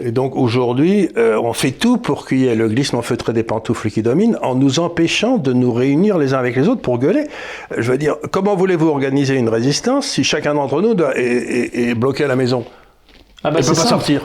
[0.00, 3.42] Et donc aujourd'hui, euh, on fait tout pour qu'il y ait le glissement feutré des
[3.42, 6.98] pantoufles qui domine, en nous empêchant de nous réunir les uns avec les autres pour
[6.98, 7.24] gueuler.
[7.76, 11.88] Je veux dire, comment voulez-vous organiser une résistance si chacun d'entre nous doit- est, est-
[11.90, 12.64] est bloqué à la maison?
[13.44, 13.88] Ah bah ne c'est peut pas ça.
[13.88, 14.22] sortir.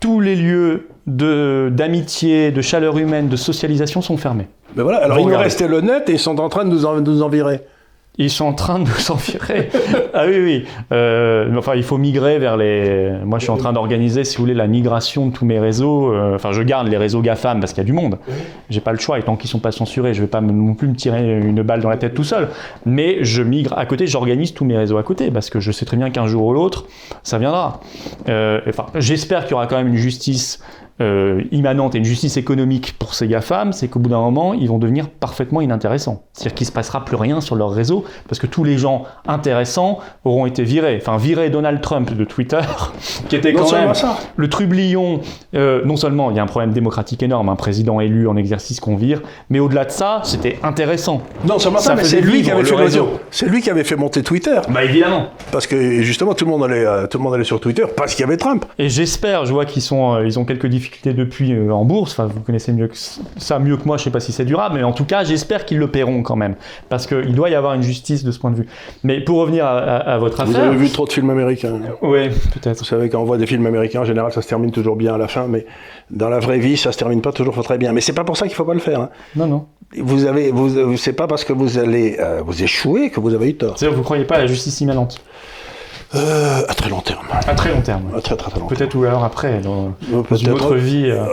[0.00, 4.48] Tous les lieux de d'amitié, de chaleur humaine, de socialisation sont fermés.
[4.74, 5.44] Mais voilà, alors Va il nous regarder.
[5.44, 7.60] restait le net et ils sont en train de nous en, de nous en virer.
[8.18, 9.68] Ils sont en train de nous en virer.
[10.14, 10.64] ah oui, oui.
[10.92, 13.12] Euh, enfin, il faut migrer vers les.
[13.24, 16.12] Moi, je suis en train d'organiser, si vous voulez, la migration de tous mes réseaux.
[16.12, 18.18] Euh, Enfin, je garde les réseaux GAFAM parce qu'il y a du monde.
[18.68, 19.18] J'ai pas le choix.
[19.18, 21.80] Et tant qu'ils sont pas censurés, je vais pas non plus me tirer une balle
[21.80, 22.48] dans la tête tout seul.
[22.84, 25.84] Mais je migre à côté, j'organise tous mes réseaux à côté parce que je sais
[25.84, 26.86] très bien qu'un jour ou l'autre,
[27.22, 27.80] ça viendra.
[28.28, 30.60] Euh, enfin, j'espère qu'il y aura quand même une justice.
[31.00, 34.68] Euh, immanente et une justice économique pour ces GAFAM, c'est qu'au bout d'un moment, ils
[34.68, 36.22] vont devenir parfaitement inintéressants.
[36.32, 39.04] C'est-à-dire qu'il ne se passera plus rien sur leur réseau parce que tous les gens
[39.26, 40.98] intéressants auront été virés.
[41.00, 42.60] Enfin, virer Donald Trump de Twitter,
[43.28, 44.16] qui était quand même ça.
[44.36, 45.20] le trublion.
[45.54, 48.80] euh, non seulement il y a un problème démocratique énorme, un président élu en exercice
[48.80, 51.20] qu'on vire, mais au-delà de ça, c'était intéressant.
[51.46, 53.00] Non seulement ça, Ça mais c'est lui qui avait le fait réseau.
[53.04, 53.20] l'audio.
[53.30, 54.60] C'est lui qui avait fait monter Twitter.
[54.70, 55.26] Bah évidemment.
[55.52, 58.14] Parce que justement, tout le monde allait, euh, tout le monde allait sur Twitter parce
[58.14, 58.64] qu'il y avait Trump.
[58.78, 62.12] Et j'espère, je vois qu'ils sont, ils ont quelques difficultés depuis euh, en bourse.
[62.12, 62.96] Enfin, vous connaissez mieux que
[63.36, 63.96] ça mieux que moi.
[63.96, 66.36] Je sais pas si c'est durable, mais en tout cas, j'espère qu'ils le paieront quand
[66.36, 66.54] même,
[66.88, 68.66] parce qu'il doit y avoir une justice de ce point de vue.
[69.04, 71.78] Mais pour revenir à, à- à votre Vous affaire, avez vu trop de films américains.
[72.02, 72.78] oui, peut-être.
[72.78, 75.14] Vous savez, quand on voit des films américains, en général, ça se termine toujours bien
[75.14, 75.66] à la fin, mais
[76.10, 77.92] dans la vraie vie, ça se termine pas toujours très bien.
[77.92, 79.00] Mais c'est pas pour ça qu'il faut pas le faire.
[79.00, 79.10] hein.
[79.34, 79.66] Non, non.
[79.98, 83.50] Vous avez, vous, c'est pas parce que vous allez euh, vous échouer que vous avez
[83.50, 83.78] eu tort.
[83.78, 85.20] C'est-à-dire, vous croyez pas à la justice immanente
[86.14, 87.26] Euh, à très long terme.
[87.46, 88.02] À très long terme.
[88.16, 88.78] À très très très long terme.
[88.78, 91.06] Peut-être ou alors après, dans, Euh, dans une peut-être- autre vie.
[91.10, 91.24] euh.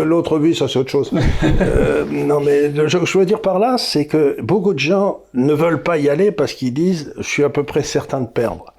[0.00, 1.10] Euh, L'autre vie, ça c'est autre chose.
[1.60, 5.52] Euh, non, mais je, je veux dire par là, c'est que beaucoup de gens ne
[5.52, 8.72] veulent pas y aller parce qu'ils disent, je suis à peu près certain de perdre.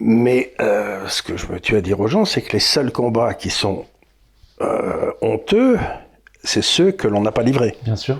[0.00, 2.90] Mais euh, ce que je me tue à dire aux gens, c'est que les seuls
[2.90, 3.84] combats qui sont
[4.60, 5.78] euh, honteux,
[6.42, 7.76] c'est ceux que l'on n'a pas livrés.
[7.84, 8.18] Bien sûr.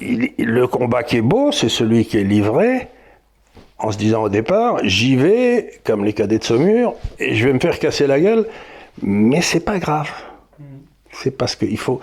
[0.00, 2.88] Il- le combat qui est beau, c'est celui qui est livré
[3.78, 7.52] en se disant au départ, j'y vais, comme les cadets de Saumur, et je vais
[7.52, 8.46] me faire casser la gueule,
[9.02, 10.10] mais c'est pas grave.
[11.12, 12.00] C'est parce qu'il faut.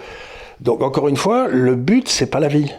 [0.59, 2.71] Donc, encore une fois, le but, c'est pas la vie.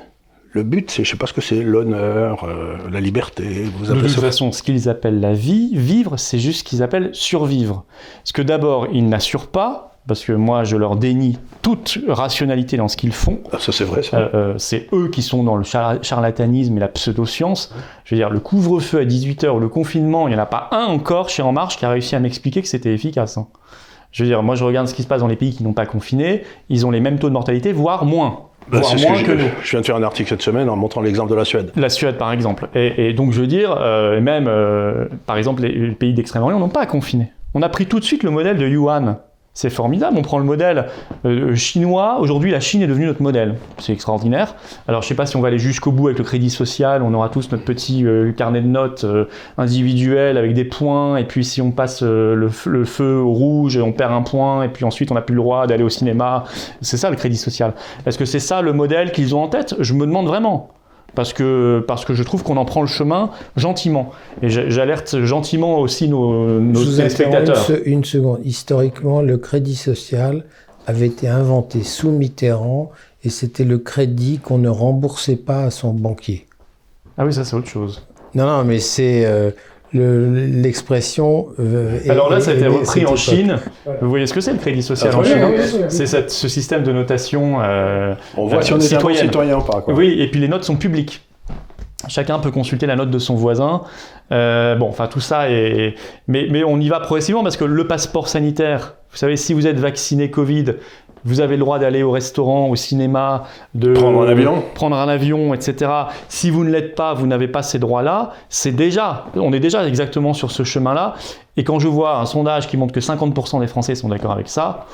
[0.52, 4.00] Le but, c'est, je sais pas ce que c'est, l'honneur, euh, la liberté, vous De
[4.00, 4.20] toute ça.
[4.20, 7.85] façon, ce qu'ils appellent la vie, vivre, c'est juste ce qu'ils appellent survivre.
[8.22, 12.88] Parce que d'abord, ils n'assurent pas, parce que moi, je leur dénie toute rationalité dans
[12.88, 13.38] ce qu'ils font.
[13.52, 14.18] Ah, ça, c'est vrai, ça.
[14.18, 17.74] Euh, euh, c'est eux qui sont dans le char- charlatanisme et la pseudo-science.
[18.04, 20.68] Je veux dire, le couvre-feu à 18h ou le confinement, il n'y en a pas
[20.72, 23.38] un encore chez En Marche qui a réussi à m'expliquer que c'était efficace.
[23.38, 23.46] hein.
[24.12, 25.72] Je veux dire, moi je regarde ce qui se passe dans les pays qui n'ont
[25.72, 28.40] pas confiné, ils ont les mêmes taux de mortalité, voire moins.
[28.70, 29.48] Bah, voire moins que, que, nous.
[29.64, 31.72] je viens de faire un article cette semaine en montrant l'exemple de la Suède.
[31.76, 32.68] La Suède, par exemple.
[32.76, 34.48] Et, et donc, je veux dire, euh, même,
[35.26, 37.32] par exemple, les, les pays d'Extrême-Orient n'ont pas confiné.
[37.54, 39.18] On a pris tout de suite le modèle de Yuan.
[39.56, 40.16] C'est formidable.
[40.18, 40.86] On prend le modèle
[41.24, 42.18] euh, chinois.
[42.18, 43.54] Aujourd'hui, la Chine est devenue notre modèle.
[43.78, 44.56] C'est extraordinaire.
[44.88, 47.04] Alors, je ne sais pas si on va aller jusqu'au bout avec le crédit social.
[47.04, 51.18] On aura tous notre petit euh, carnet de notes euh, individuel avec des points.
[51.18, 54.64] Et puis, si on passe le, le, feu au rouge, on perd un point.
[54.64, 56.42] Et puis ensuite, on n'a plus le droit d'aller au cinéma.
[56.80, 57.74] C'est ça le crédit social.
[58.06, 59.76] Est-ce que c'est ça le modèle qu'ils ont en tête?
[59.78, 60.70] Je me demande vraiment
[61.14, 64.12] parce que, parce que je trouve qu'on en prend le chemin gentiment.
[64.42, 67.70] Et j'alerte gentiment aussi nos, nos téléspectateurs.
[67.85, 68.40] Une, une, seconde.
[68.44, 70.44] Historiquement, le crédit social
[70.87, 72.90] avait été inventé sous Mitterrand
[73.24, 76.46] et c'était le crédit qu'on ne remboursait pas à son banquier.
[77.16, 78.07] Ah oui, ça c'est autre chose.
[78.35, 79.24] Non, non, mais c'est...
[79.24, 79.50] Euh,
[79.94, 81.48] l'expression.
[81.61, 83.59] Euh, Alors là, ça a été repris en Chine.
[84.00, 86.83] Vous voyez ce que c'est le crédit social ah, en Chine hein C'est ce système
[86.83, 87.61] de notation.
[87.62, 89.80] Euh, on voit si on est citoyen ou pas.
[89.83, 89.94] Quoi.
[89.94, 91.22] Oui, et puis les notes sont publiques.
[92.09, 93.83] Chacun peut consulter la note de son voisin.
[94.30, 95.94] Euh, bon, enfin tout ça est.
[96.28, 99.66] Mais, mais on y va progressivement parce que le passeport sanitaire, vous savez, si vous
[99.66, 100.74] êtes vacciné Covid,
[101.24, 105.08] vous avez le droit d'aller au restaurant, au cinéma, de prendre un avion, prendre un
[105.08, 105.90] avion, etc.
[106.28, 108.32] Si vous ne l'êtes pas, vous n'avez pas ces droits-là.
[108.48, 111.14] C'est déjà, on est déjà exactement sur ce chemin-là.
[111.56, 114.48] Et quand je vois un sondage qui montre que 50% des Français sont d'accord avec
[114.48, 114.87] ça,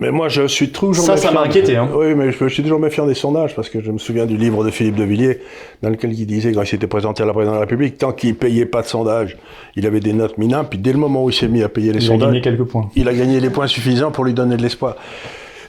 [0.00, 1.76] mais moi, je suis toujours Ça, ça m'a inquiété.
[1.76, 1.86] Hein.
[1.94, 4.64] Oui, mais je, suis toujours méfiant des sondages parce que je me souviens du livre
[4.64, 5.40] de Philippe de Villiers
[5.82, 8.12] dans lequel il disait, quand il s'était présenté à la présidence de la République, tant
[8.12, 9.36] qu'il payait pas de sondage,
[9.76, 10.70] il avait des notes minables.
[10.70, 12.40] Puis dès le moment où il s'est mis à payer les sondages, il a gagné
[12.40, 12.88] quelques points.
[12.96, 14.96] Il a gagné les points suffisants pour lui donner de l'espoir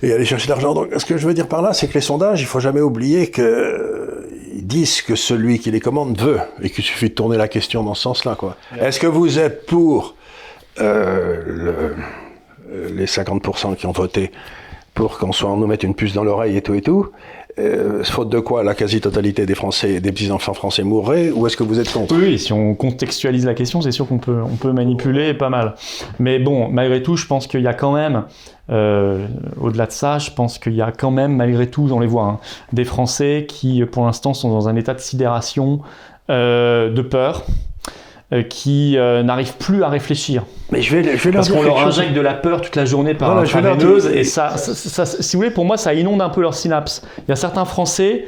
[0.04, 0.74] et aller chercher l'argent.
[0.74, 2.82] Donc, ce que je veux dire par là, c'est que les sondages, il faut jamais
[2.82, 7.14] oublier que euh, ils disent que celui qui les commande veut et qu'il suffit de
[7.14, 8.36] tourner la question dans ce sens-là.
[8.36, 8.58] Quoi.
[8.80, 10.16] Est-ce que vous êtes pour
[10.80, 11.96] euh, le,
[12.72, 14.32] euh, les 50% qui ont voté
[14.94, 17.10] pour qu'on soit on nous mette une puce dans l'oreille et tout et tout
[17.60, 21.64] euh, faute de quoi la quasi-totalité des Français, des petits-enfants français mourraient, ou est-ce que
[21.64, 22.16] vous êtes contre?
[22.16, 25.76] Oui, si on contextualise la question, c'est sûr qu'on peut, on peut manipuler pas mal.
[26.20, 28.24] Mais bon, malgré tout, je pense qu'il y a quand même,
[28.70, 29.28] euh,
[29.60, 32.26] au-delà de ça, je pense qu'il y a quand même, malgré tout, on les voit,
[32.26, 32.40] hein,
[32.74, 35.82] des Français qui, pour l'instant, sont dans un état de sidération,
[36.30, 37.46] euh, de peur,
[38.50, 40.44] qui euh, n'arrivent plus à réfléchir.
[40.72, 43.14] Mais je vais, je vais Parce qu'on leur injecte de la peur toute la journée
[43.14, 46.42] par voilà, intraveineuse, et ça, ça, si vous voulez, pour moi, ça inonde un peu
[46.42, 47.04] leur synapse.
[47.20, 48.26] Il y a certains Français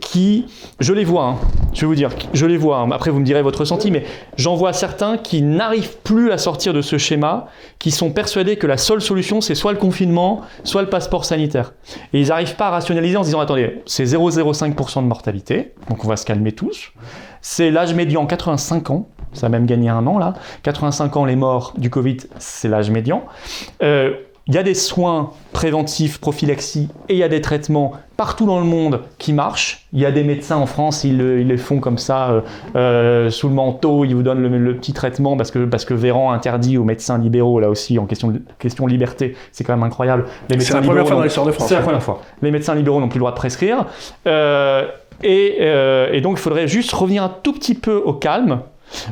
[0.00, 0.46] qui,
[0.80, 1.36] je les vois, hein,
[1.72, 4.04] je vais vous dire, je les vois, hein, après vous me direz votre ressenti, mais
[4.36, 7.46] j'en vois certains qui n'arrivent plus à sortir de ce schéma,
[7.78, 11.72] qui sont persuadés que la seule solution c'est soit le confinement, soit le passeport sanitaire.
[12.12, 16.04] Et ils n'arrivent pas à rationaliser en se disant, attendez, c'est 0,05% de mortalité, donc
[16.04, 16.92] on va se calmer tous,
[17.40, 20.34] c'est l'âge médian 85 ans, ça a même gagné un an là.
[20.62, 23.24] 85 ans, les morts du Covid, c'est l'âge médian.
[23.82, 24.12] Euh,
[24.48, 28.60] il y a des soins préventifs, prophylaxie, et il y a des traitements partout dans
[28.60, 29.86] le monde qui marchent.
[29.92, 32.40] Il y a des médecins en France, ils, les font comme ça, euh,
[32.76, 36.30] euh, sous le manteau, ils vous donnent le, petit traitement parce que, parce que Véran
[36.30, 40.26] interdit aux médecins libéraux, là aussi, en question, question liberté, c'est quand même incroyable.
[40.48, 41.68] C'est la première fois dans l'histoire de France.
[41.68, 42.22] C'est la première fois.
[42.40, 43.86] Les médecins libéraux n'ont plus le droit de prescrire.
[44.26, 45.58] et,
[46.12, 48.60] et donc il faudrait juste revenir un tout petit peu au calme,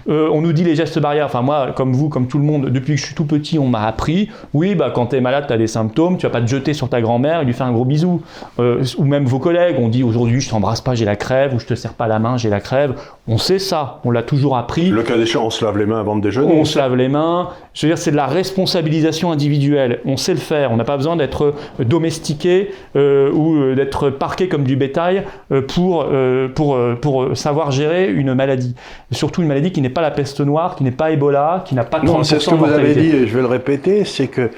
[0.08, 1.26] euh, on nous dit les gestes barrières.
[1.26, 3.68] Enfin, moi, comme vous, comme tout le monde, depuis que je suis tout petit, on
[3.68, 4.28] m'a appris.
[4.52, 6.74] Oui, bah, quand tu es malade, tu as des symptômes, tu vas pas te jeter
[6.74, 8.22] sur ta grand-mère et lui faire un gros bisou.
[8.58, 11.58] Euh, ou même vos collègues, on dit aujourd'hui, je t'embrasse pas, j'ai la crève, ou
[11.58, 12.94] je te serre pas la main, j'ai la crève.
[13.26, 14.90] On sait ça, on l'a toujours appris.
[14.90, 16.52] Le cas échéant, on se lave les mains avant de déjeuner.
[16.52, 17.50] On se lave les mains.
[17.72, 20.00] Je veux dire, c'est de la responsabilisation individuelle.
[20.04, 20.72] On sait le faire.
[20.72, 25.24] On n'a pas besoin d'être domestiqué euh, ou d'être parqué comme du bétail
[25.68, 26.06] pour,
[26.54, 28.74] pour, pour savoir gérer une maladie.
[29.10, 31.84] Surtout une maladie qui n'est pas la peste noire, qui n'est pas Ebola, qui n'a
[31.84, 34.28] pas 30% Non, c'est ce que vous avez dit, et je vais le répéter, c'est
[34.28, 34.50] que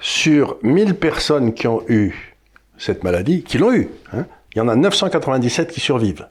[0.00, 2.34] sur 1000 personnes qui ont eu
[2.76, 6.26] cette maladie, qui l'ont eu, hein, il y en a 997 qui survivent.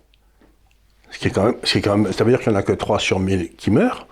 [1.09, 2.63] Ce qui est quand même, c'est quand même, ça veut dire qu'il n'y en a
[2.63, 4.07] que 3 sur 1000 qui meurent,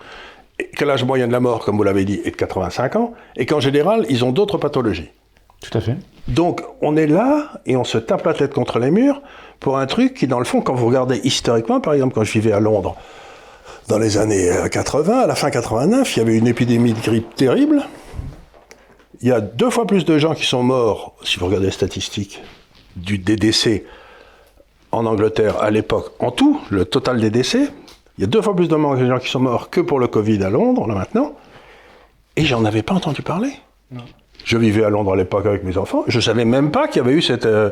[0.60, 3.14] et que l'âge moyen de la mort, comme vous l'avez dit, est de 85 ans,
[3.38, 5.10] et qu'en général, ils ont d'autres pathologies.
[5.62, 5.96] Tout à fait.
[6.28, 9.22] Donc, on est là et on se tape la tête contre les murs
[9.60, 12.32] pour un truc qui, dans le fond, quand vous regardez historiquement, par exemple, quand je
[12.32, 12.96] vivais à Londres,
[13.90, 17.02] dans les années 80, euh, à la fin 89, il y avait une épidémie de
[17.02, 17.82] grippe terrible.
[19.22, 21.72] Il y a deux fois plus de gens qui sont morts, si vous regardez les
[21.72, 22.42] statistiques,
[22.96, 23.84] du, décès
[24.92, 26.14] en Angleterre à l'époque.
[26.20, 27.68] En tout, le total des décès,
[28.18, 30.44] il y a deux fois plus de gens qui sont morts que pour le Covid
[30.44, 31.34] à Londres, là maintenant.
[32.36, 33.52] Et j'en avais pas entendu parler.
[34.46, 36.04] Je vivais à Londres à l'époque avec mes enfants.
[36.08, 37.72] Je savais même pas qu'il y avait eu cette, euh,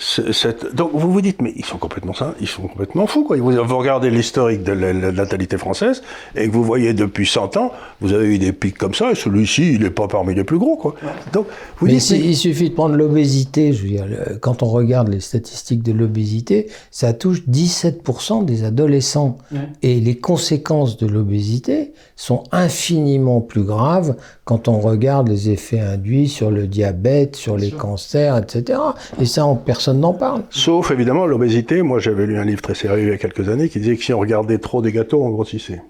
[0.00, 3.22] cette- Donc vous vous dites, mais ils sont complètement ça, ils sont complètement fous.
[3.24, 3.36] Quoi.
[3.36, 6.02] Vous, vous regardez l'historique de la, la natalité française
[6.34, 9.14] et que vous voyez depuis 100 ans, vous avez eu des pics comme ça, et
[9.14, 10.76] celui-ci, il n'est pas parmi les plus gros.
[10.76, 10.94] Quoi.
[11.34, 11.46] Donc
[11.78, 13.72] vous Mais dites, si- mais- il suffit de prendre l'obésité.
[13.74, 18.64] Je veux dire, le- quand on regarde les statistiques de l'obésité, ça touche 17% des
[18.64, 19.36] adolescents.
[19.82, 26.28] Et les conséquences de l'obésité sont infiniment plus graves quand on regarde les effets induits
[26.28, 28.78] sur le diabète, sur les cancers, etc.
[29.20, 30.42] Et ça, on- personne n'en parle.
[30.50, 31.82] Sauf évidemment l'obésité.
[31.82, 34.04] Moi, j'avais lu un livre très sérieux il y a quelques années qui disait que
[34.04, 35.82] si on regardait trop des gâteaux, on grossissait.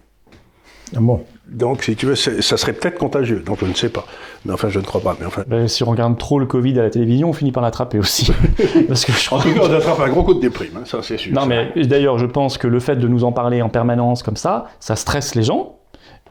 [0.96, 1.20] Ah Bon?
[1.48, 3.42] Donc, si tu veux, ça serait peut-être contagieux.
[3.44, 4.04] Donc, je ne sais pas.
[4.44, 5.16] Mais enfin, je ne crois pas.
[5.20, 7.62] Mais enfin, Ben, si on regarde trop le Covid à la télévision, on finit par
[7.62, 8.32] l'attraper aussi.
[8.88, 10.76] Parce que je en crois tout cas, on attrape un gros coup de déprime.
[10.76, 11.32] hein, ça, c'est sûr.
[11.32, 14.36] Non, mais d'ailleurs, je pense que le fait de nous en parler en permanence comme
[14.36, 15.76] ça, ça stresse les gens.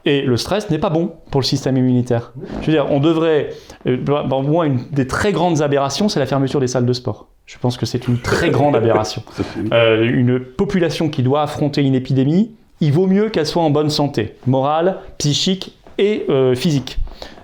[0.06, 2.32] Et le stress n'est pas bon pour le système immunitaire.
[2.62, 3.50] Je veux dire, on devrait.
[3.86, 7.28] euh, Pour moi, une des très grandes aberrations, c'est la fermeture des salles de sport.
[7.50, 9.22] Je pense que c'est une très grande aberration.
[9.72, 13.90] Euh, une population qui doit affronter une épidémie, il vaut mieux qu'elle soit en bonne
[13.90, 16.98] santé, morale, psychique et euh, physique.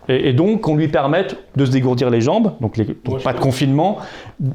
[0.08, 3.32] Et, et donc qu'on lui permette de se dégourdir les jambes, donc, les- donc pas
[3.32, 3.98] de confinement,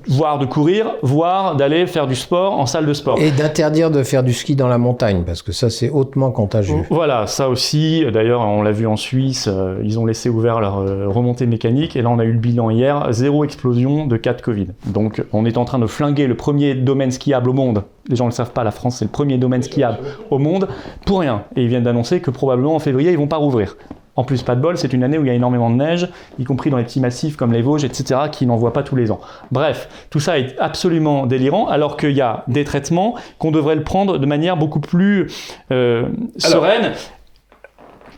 [0.08, 3.20] voire de courir, voire d'aller faire du sport en salle de sport.
[3.20, 6.84] Et d'interdire de faire du ski dans la montagne, parce que ça, c'est hautement contagieux.
[6.90, 8.06] Voilà, ça aussi.
[8.14, 11.96] D'ailleurs, on l'a vu en Suisse, euh, ils ont laissé ouvert leur euh, remontée mécanique.
[11.96, 14.68] Et là, on a eu le bilan hier, zéro explosion de cas de Covid.
[14.88, 17.84] Donc, on est en train de flinguer le premier domaine skiable au monde.
[18.10, 19.98] Les gens ne le savent pas, la France, c'est le premier domaine skiable
[20.30, 20.68] au monde,
[21.06, 21.44] pour rien.
[21.56, 23.76] Et ils viennent d'annoncer que probablement en février, ils vont pas rouvrir.
[24.18, 26.10] En plus, pas de bol, c'est une année où il y a énormément de neige,
[26.38, 28.96] y compris dans les petits massifs comme les Vosges, etc., qui n'en voient pas tous
[28.98, 29.22] les ans.
[29.52, 33.84] Bref, tout ça est absolument délirant, alors qu'il y a des traitements qu'on devrait le
[33.84, 35.32] prendre de manière beaucoup plus
[35.72, 36.92] euh, Alors, sereine.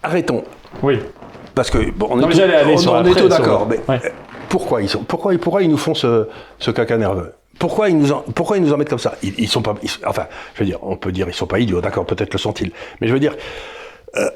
[0.02, 0.44] Arrêtons.
[0.82, 1.00] Oui.
[1.56, 3.68] Parce que, bon, on est, aller on- sur on sur- d'accord.
[3.70, 4.02] Mais Ouais.
[4.50, 6.28] pourquoi ils, sont, pourquoi, pourquoi ils nous font ce,
[6.60, 7.34] ce caca nerveux?
[7.60, 9.14] Pourquoi ils, nous en, pourquoi ils nous en mettent comme ça?
[9.22, 10.26] Ils, ils sont pas, ils- Enfin,
[10.56, 12.72] je veux dire, on peut dire ils sont pas idiots, d'accord, peut-être le sont-ils.
[13.00, 13.36] Mais je veux dire,
[14.18, 14.28] euh,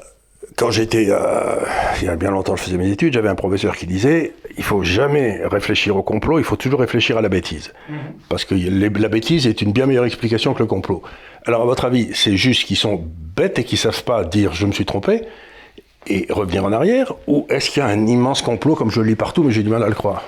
[0.58, 1.56] quand j'étais, euh,
[2.00, 4.64] il y a bien longtemps, je faisais mes études, j'avais un professeur qui disait, il
[4.64, 7.72] faut jamais réfléchir au complot, il faut toujours réfléchir à la bêtise.
[8.28, 11.02] Parce que les- la bêtise est une bien meilleure explication que le complot.
[11.46, 13.00] Alors, à votre avis, c'est juste qu'ils sont
[13.36, 15.22] bêtes et qu'ils savent pas dire je me suis trompé
[16.08, 19.06] et revenir en arrière Ou est-ce qu'il y a un immense complot, comme je le
[19.08, 20.24] lis partout, mais j'ai du mal à le croire?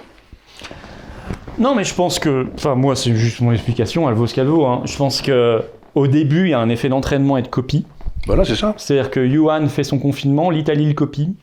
[1.59, 4.47] Non, mais je pense que, enfin moi c'est juste mon explication, elle vaut ce qu'elle
[4.47, 4.65] vaut.
[4.65, 4.83] hein.
[4.87, 5.63] Je pense que
[5.95, 7.85] au début il y a un effet d'entraînement et de copie.
[8.27, 8.75] Voilà, c'est ça.
[8.77, 11.35] C'est-à-dire que Yuan fait son confinement, l'Italie le copie,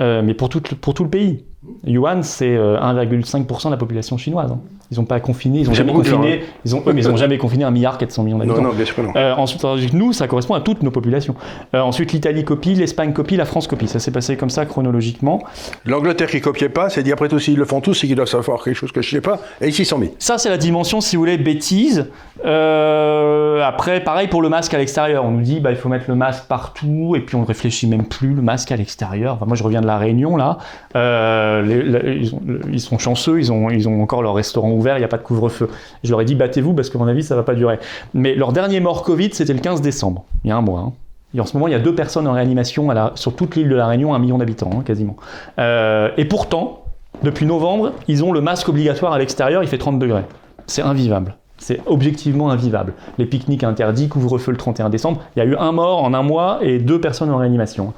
[0.00, 0.76] Euh, mais pour tout, le-
[1.08, 1.44] pays.
[1.84, 4.52] Yuan c'est euh, 1,5% de la population chinoise.
[4.52, 4.60] hein.
[4.90, 7.64] Ils n'ont pas confiné, ils ont jamais confiné, ils ont, mais ils ont jamais confiné
[7.64, 8.56] un milliard 400 millions d'habitants.
[8.62, 9.12] Non, non, bien sûr que non.
[9.16, 11.34] Euh, ensuite, nous, ça correspond à toutes nos populations.
[11.74, 13.86] Euh, ensuite, l'Italie copie, l'Espagne copie, la France copie.
[13.86, 15.42] Ça s'est passé comme ça chronologiquement.
[15.84, 18.28] L'Angleterre qui copiait pas, c'est dit après tout, s'ils le font tous, c'est qu'ils doivent
[18.28, 20.10] savoir quelque chose que je sais pas, et ils sont mis.
[20.18, 22.06] Ça, c'est la dimension, si vous voulez, bêtise.
[22.46, 25.24] Euh, après, pareil pour le masque à l'extérieur.
[25.24, 27.86] On nous dit, bah, il faut mettre le masque partout, et puis on ne réfléchit
[27.86, 29.34] même plus, le masque à l'extérieur.
[29.34, 30.58] Enfin, moi, je reviens de la Réunion, là.
[30.96, 32.40] Euh, les- les- ils, ont-
[32.72, 35.22] ils sont chanceux, ils ont, ils ont encore leur restaurant il n'y a pas de
[35.22, 35.68] couvre-feu.
[36.04, 37.78] Je leur ai dit, battez-vous, parce qu'à mon avis, ça va pas durer.
[38.14, 40.80] Mais leur dernier mort Covid, c'était le 15 décembre, il y a un mois.
[40.80, 40.92] hein.
[41.34, 43.68] Et en ce moment, il y a deux personnes en réanimation à sur toute l'île
[43.68, 45.16] de la Réunion, un million d'habitants, hein, quasiment.
[45.58, 46.84] Euh, et pourtant,
[47.22, 50.24] depuis novembre, ils ont le masque obligatoire à l'extérieur, il fait 30 degrés.
[50.66, 51.34] C'est invivable.
[51.58, 52.94] C'est objectivement invivable.
[53.18, 55.20] Les pique-niques interdits, couvre-feu le 31 décembre.
[55.34, 57.94] Il y a eu un mort en un mois et deux personnes en réanimation.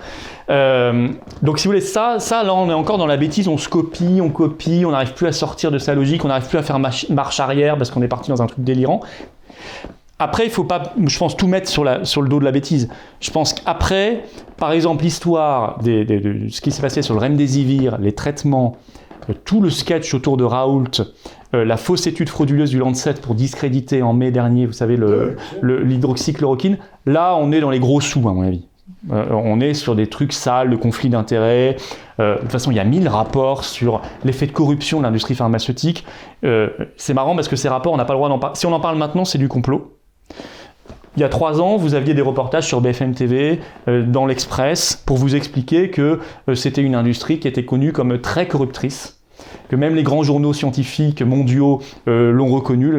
[0.48, 1.08] Euh,
[1.42, 3.48] donc si vous voulez, ça, ça, là, on est encore dans la bêtise.
[3.48, 6.48] On se copie, on copie, on n'arrive plus à sortir de sa logique, on n'arrive
[6.48, 9.00] plus à faire marche, arrière parce qu'on est parti dans un truc délirant.
[10.18, 12.88] Après, il faut pas, je pense, tout mettre sur, le dos de la bêtise.
[13.20, 14.24] Je pense qu'après,
[14.56, 18.76] par exemple, l'histoire de ce qui s'est passé sur le Remdesivir, les traitements,
[19.28, 20.90] euh, tout le sketch autour de Raoult,
[21.54, 25.36] euh, la fausse étude frauduleuse du Lancet pour discréditer en mai dernier, vous savez, le-
[25.60, 28.66] le- l'hydroxychloroquine, là, on est dans les gros sous, à mon avis.
[29.12, 31.76] Euh, on est sur des trucs sales, de conflits d'intérêts.
[32.18, 35.34] Euh, de toute façon, il y a mille rapports sur l'effet de corruption de l'industrie
[35.34, 36.04] pharmaceutique.
[36.96, 38.56] C'est marrant parce que ces rapports, on n'a pas le droit d'en parler.
[38.56, 39.96] Si on en parle maintenant, c'est du complot.
[41.16, 43.58] Il y a trois ans, vous aviez des reportages sur BFM TV,
[43.88, 48.20] euh, dans l'Express, pour vous expliquer que euh, c'était une industrie qui était connue comme
[48.20, 49.19] très corruptrice,
[49.68, 52.90] que même les grands journaux scientifiques mondiaux euh, l'ont reconnu,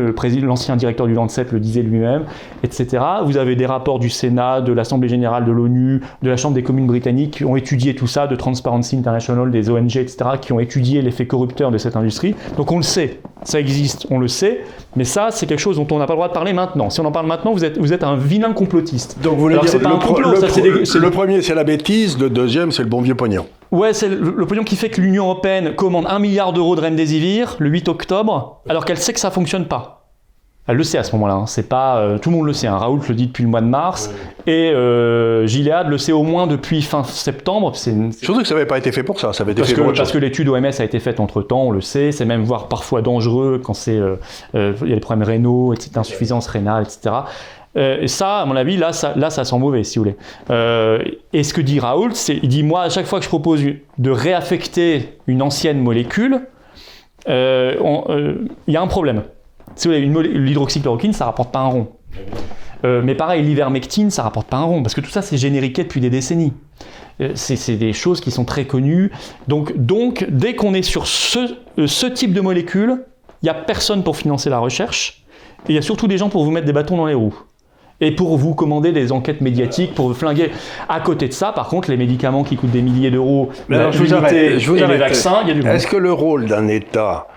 [0.41, 2.23] l'ancien directeur du Lancet le disait lui-même,
[2.63, 3.03] etc.
[3.25, 6.63] Vous avez des rapports du Sénat, de l'Assemblée générale de l'ONU, de la Chambre des
[6.63, 10.59] communes britanniques qui ont étudié tout ça, de Transparency International, des ONG, etc., qui ont
[10.59, 12.35] étudié l'effet corrupteur de cette industrie.
[12.57, 14.61] Donc on le sait, ça existe, on le sait,
[14.95, 16.89] mais ça, c'est quelque chose dont on n'a pas le droit de parler maintenant.
[16.89, 19.17] Si on en parle maintenant, vous êtes, vous êtes un vilain complotiste.
[19.23, 20.99] Donc vous voulez Alors, dire, pas le, un complot, le ça, c'est pro- des- c'est
[20.99, 23.45] le des- premier, c'est la bêtise, le deuxième, c'est le bon vieux pognon.
[23.71, 26.81] Ouais, c'est le, le pognon qui fait que l'Union européenne commande un milliard d'euros de
[26.81, 29.97] Remdesivir le 8 octobre, alors qu'elle sait que ça fonctionne pas.
[30.67, 31.33] Elle le sait à ce moment-là.
[31.33, 31.45] hein.
[31.47, 32.67] C'est pas euh, tout le monde le sait.
[32.67, 32.77] hein.
[32.77, 34.11] Raoult le dit depuis le mois de mars
[34.45, 37.73] et euh, Gilead le sait au moins depuis fin septembre.
[37.87, 39.75] Une- Surtout que ça n'avait pas été fait pour ça, ça avait été parce fait
[39.77, 42.11] que, pour parce que l'étude OMS a été faite entre temps, on le sait.
[42.11, 44.17] C'est même voire parfois dangereux quand c'est euh,
[44.53, 47.15] euh, il y a des problèmes rénaux, etc., insuffisance rénale, etc.
[47.77, 50.17] Euh, et ça, à mon avis, là, ça, là, ça sent mauvais, si vous voulez.
[50.49, 51.03] Euh,
[51.33, 53.63] et ce que dit Raoult, c'est, il dit, moi, à chaque fois que je propose
[53.97, 56.41] de réaffecter une ancienne molécule,
[57.29, 58.35] euh,
[58.67, 59.23] il y a un problème.
[59.75, 61.87] Si vous voulez, l'hydroxychloroquine, ça rapporte pas un rond.
[62.83, 66.01] Mais pareil, l'ivermectine, ça rapporte pas un rond, parce que tout ça, c'est génériqué depuis
[66.01, 66.51] des décennies.
[67.35, 69.11] C'est des choses qui sont très connues.
[69.47, 73.05] Donc, donc dès qu'on est sur ce, ce type de molécule,
[73.43, 75.23] il n'y a personne pour financer la recherche,
[75.67, 77.35] et il y a surtout des gens pour vous mettre des bâtons dans les roues.
[78.01, 80.51] Et pour vous commander des enquêtes médiatiques, pour vous flinguer.
[80.89, 83.99] À côté de ça, par contre, les médicaments qui coûtent des milliers d'euros, la je
[83.99, 85.67] vous arrête, je vous et les vaccins, il y a du.
[85.67, 87.27] Est-ce que le rôle d'un État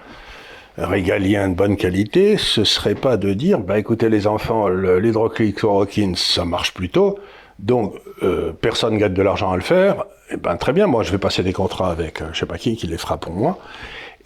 [0.78, 6.44] régalien de bonne qualité, ce serait pas de dire, bah écoutez les enfants, l'hydroxychloroquine, ça
[6.44, 7.18] marche plutôt,
[7.58, 11.12] donc euh, personne gagne de l'argent à le faire, et ben très bien, moi je
[11.12, 13.58] vais passer des contrats avec euh, je sais pas qui qui les fera pour moi.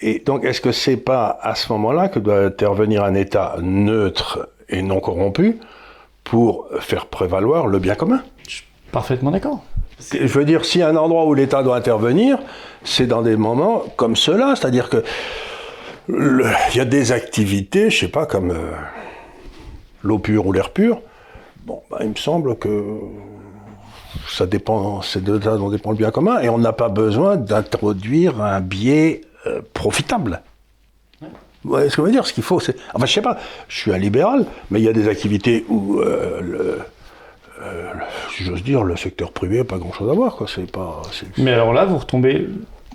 [0.01, 4.49] Et donc est-ce que c'est pas à ce moment-là que doit intervenir un État neutre
[4.69, 5.59] et non corrompu
[6.29, 8.23] pour faire prévaloir le bien commun
[8.93, 9.65] Parfaitement d'accord.
[10.13, 12.39] je veux dire, s'il y a un endroit où l'État doit intervenir,
[12.85, 15.05] c'est dans des moments comme cela, c'est-à-dire que
[16.09, 18.71] il y a des activités, je sais pas, comme euh,
[20.03, 21.03] l'eau pure ou l'air pur.
[21.67, 22.99] Bon, bah, il me semble que
[24.27, 27.37] ça dépend, c'est de là dont dépend le bien commun, et on n'a pas besoin
[27.37, 30.41] d'introduire un biais euh, profitable.
[31.21, 31.29] Ouais,
[31.65, 32.77] ce que je veux dire, ce qu'il faut, c'est.
[32.95, 33.39] Enfin, je sais pas,
[33.69, 36.79] je suis un libéral, mais il y a des activités où euh, le,
[37.63, 37.91] euh,
[38.37, 40.47] si j'ose dire, le secteur privé n'a pas grand-chose à voir, quoi.
[40.53, 41.03] C'est pas.
[41.13, 42.49] c'est- Mais alors là, vous retombez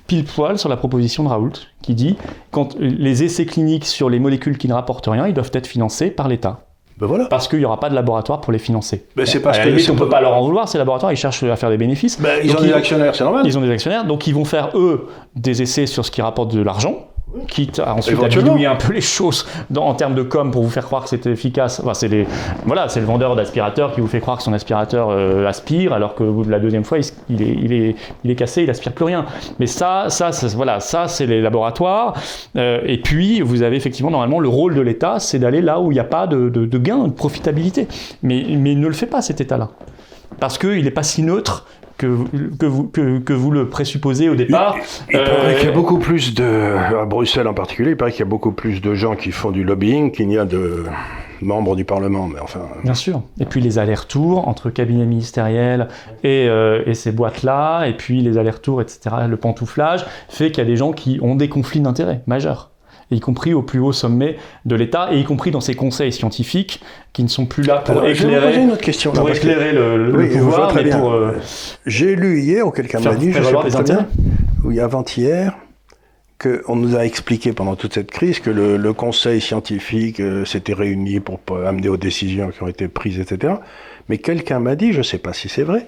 [0.07, 1.51] pile poil sur la proposition de Raoult,
[1.81, 2.17] qui dit
[2.51, 6.11] quand les essais cliniques sur les molécules qui ne rapportent rien, ils doivent être financés
[6.11, 6.61] par l'État.
[6.99, 7.25] Ben voilà.
[7.25, 9.05] Parce qu'il n'y aura pas de laboratoire pour les financer.
[9.15, 10.69] Mais c'est À parce la que limite, c'est on ne peut pas- leur en vouloir,
[10.69, 12.21] ces laboratoires, ils cherchent à faire des bénéfices.
[12.21, 13.41] Ben, ils Donc, ont des actionnaires, c'est normal.
[13.47, 16.53] Ils ont des actionnaires, donc ils vont faire, eux, des essais sur ce qui rapporte
[16.53, 17.07] de l'argent,
[17.47, 20.63] quitte à ensuite à bidouiller un peu les choses dans- en termes de com pour
[20.63, 21.79] vous faire croire que c'est efficace.
[21.79, 22.27] Enfin, c'est les,
[22.65, 26.15] voilà, c'est le vendeur d'aspirateur qui vous fait croire que son aspirateur euh, aspire, alors
[26.15, 29.25] que la deuxième fois, il, est, il, est, il est cassé, il aspire plus rien.
[29.59, 32.13] Mais ça, ça, ça voilà, ça, c'est les laboratoires.
[32.55, 35.91] Euh, et puis, vous avez effectivement, normalement, le rôle de l'État, c'est d'aller là où
[35.91, 37.87] il n'y a pas de, de, de gain, de profitabilité.
[38.21, 39.69] Mais, mais il ne le fait pas, cet État-là.
[40.39, 41.65] Parce qu'il n'est pas si neutre
[41.97, 42.27] que, vous-
[42.59, 44.75] que, vous, que, que vous le présupposez au départ.
[45.09, 48.11] Il paraît Euh, qu'il y a beaucoup plus de, à Bruxelles en particulier, il paraît
[48.11, 50.83] qu'il y a beaucoup plus de gens qui font du lobbying qu'il n'y a de
[51.41, 52.27] membres du Parlement.
[52.27, 53.21] Mais enfin, Bien sûr.
[53.39, 55.87] Et puis les allers-retours entre cabinets ministériels
[56.23, 60.67] et, euh, et ces boîtes-là, et puis les allers-retours, etc., le pantouflage, fait qu'il y
[60.67, 62.71] a des gens qui ont des conflits d'intérêts majeurs.
[63.13, 66.81] Y compris au plus haut sommet de l'État, et y compris dans ces conseils scientifiques
[67.13, 69.11] qui ne sont plus là pour Alors, éclairer, une autre question.
[69.13, 71.33] là, pour parce que éclairer le, Oui, pouvoir, mais pour euh,
[71.85, 74.05] J'ai lu hier, ou quelqu'un m'a dit, je sais pas très bien, intérêts.
[74.63, 75.53] ou il y a avant-hier,
[76.41, 80.73] qu'on nous a expliqué pendant toute cette crise que le, le conseil scientifique euh, s'était
[80.73, 83.53] réuni pour amener aux décisions qui ont été prises, etc.
[84.09, 85.85] Mais quelqu'un m'a dit, je ne sais pas si c'est vrai,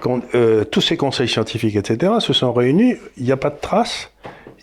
[0.00, 3.58] qu'on, euh, tous ces conseils scientifiques, etc., se sont réunis, il n'y a pas de
[3.60, 4.10] traces,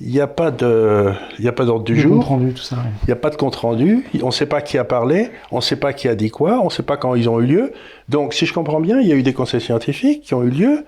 [0.02, 2.18] il n'y a pas de, il n'y a pas d'ordre du jour.
[2.18, 2.76] compte rendu, tout ça.
[2.78, 2.82] ouais.
[3.04, 5.62] Il n'y a pas de compte-rendu, on ne sait pas qui a parlé, on ne
[5.62, 7.74] sait pas qui a dit quoi, on ne sait pas quand ils ont eu lieu.
[8.10, 10.50] Donc, si je comprends bien, il y a eu des conseils scientifiques qui ont eu
[10.50, 10.86] lieu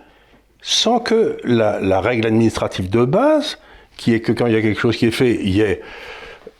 [0.61, 3.59] sans que la, la règle administrative de base,
[3.95, 5.81] qui est que quand il y a quelque chose qui est fait, il y ait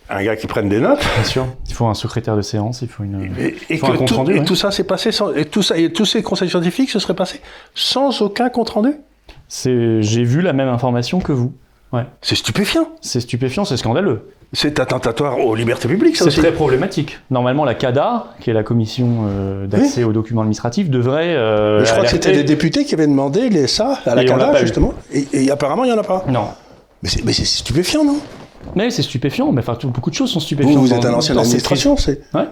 [0.09, 1.47] un gars qui prenne des notes, Bien sûr.
[1.67, 3.29] Il faut un secrétaire de séance, il faut une.
[3.69, 4.45] et, faut un compte tout, rendu, et ouais.
[4.45, 7.15] tout ça s'est passé sans, et tout ça, et tous ces conseils scientifiques se seraient
[7.15, 7.41] passés
[7.75, 8.93] sans aucun compte-rendu?
[9.49, 11.53] C'est, j'ai vu la même information que vous.
[12.21, 12.89] C'est stupéfiant.
[13.01, 14.29] C'est stupéfiant, c'est scandaleux.
[14.53, 17.19] C'est attentatoire aux libertés publiques, ça C'est très problématique.
[17.31, 21.35] Normalement, la CADA, qui est la commission euh, d'accès aux documents administratifs, devrait.
[21.35, 24.25] euh, je crois que c'était des députés qui avaient demandé les, ça à la Et
[24.25, 24.93] CADA, justement.
[25.13, 26.23] Et, et apparemment, il n'y en a pas.
[26.29, 26.47] Non.
[27.03, 28.19] Mais c'est stupéfiant, non?
[28.75, 29.51] Mais c'est stupéfiant.
[29.51, 30.75] Mais enfin, beaucoup de choses sont stupéfiantes.
[30.75, 32.21] Vous, vous dans- êtes un ancien administration, c'est.
[32.33, 32.47] Ouais.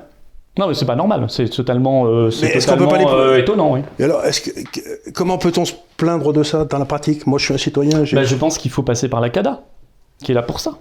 [0.57, 1.25] Non, mais c'est pas normal.
[1.29, 3.81] C'est totalement, euh, c'est peut totalement pas les- euh, étonnant, oui.
[3.99, 7.27] Et alors, est-ce que, que- comment peut-on se plaindre de ça dans la pratique?
[7.27, 8.03] Moi, je suis un citoyen.
[8.13, 9.63] Bah, je pense qu'il faut passer par la CADA,
[10.23, 10.77] qui est là pour ça.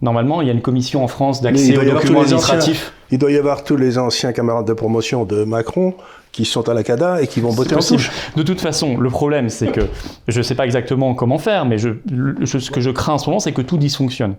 [0.00, 2.54] Normalement, il y a une commission en France d'accès aux documents les anciens.
[2.54, 2.92] administratifs.
[3.10, 5.94] Il doit y avoir tous les anciens camarades de promotion de Macron
[6.30, 8.10] qui sont à la CADA et qui vont botter en touche.
[8.36, 9.80] De toute façon, le problème, c'est que
[10.28, 13.14] je ne sais pas exactement comment faire, mais je, le- je- ce que je crains
[13.14, 14.34] en ce moment, c'est que tout dysfonctionne.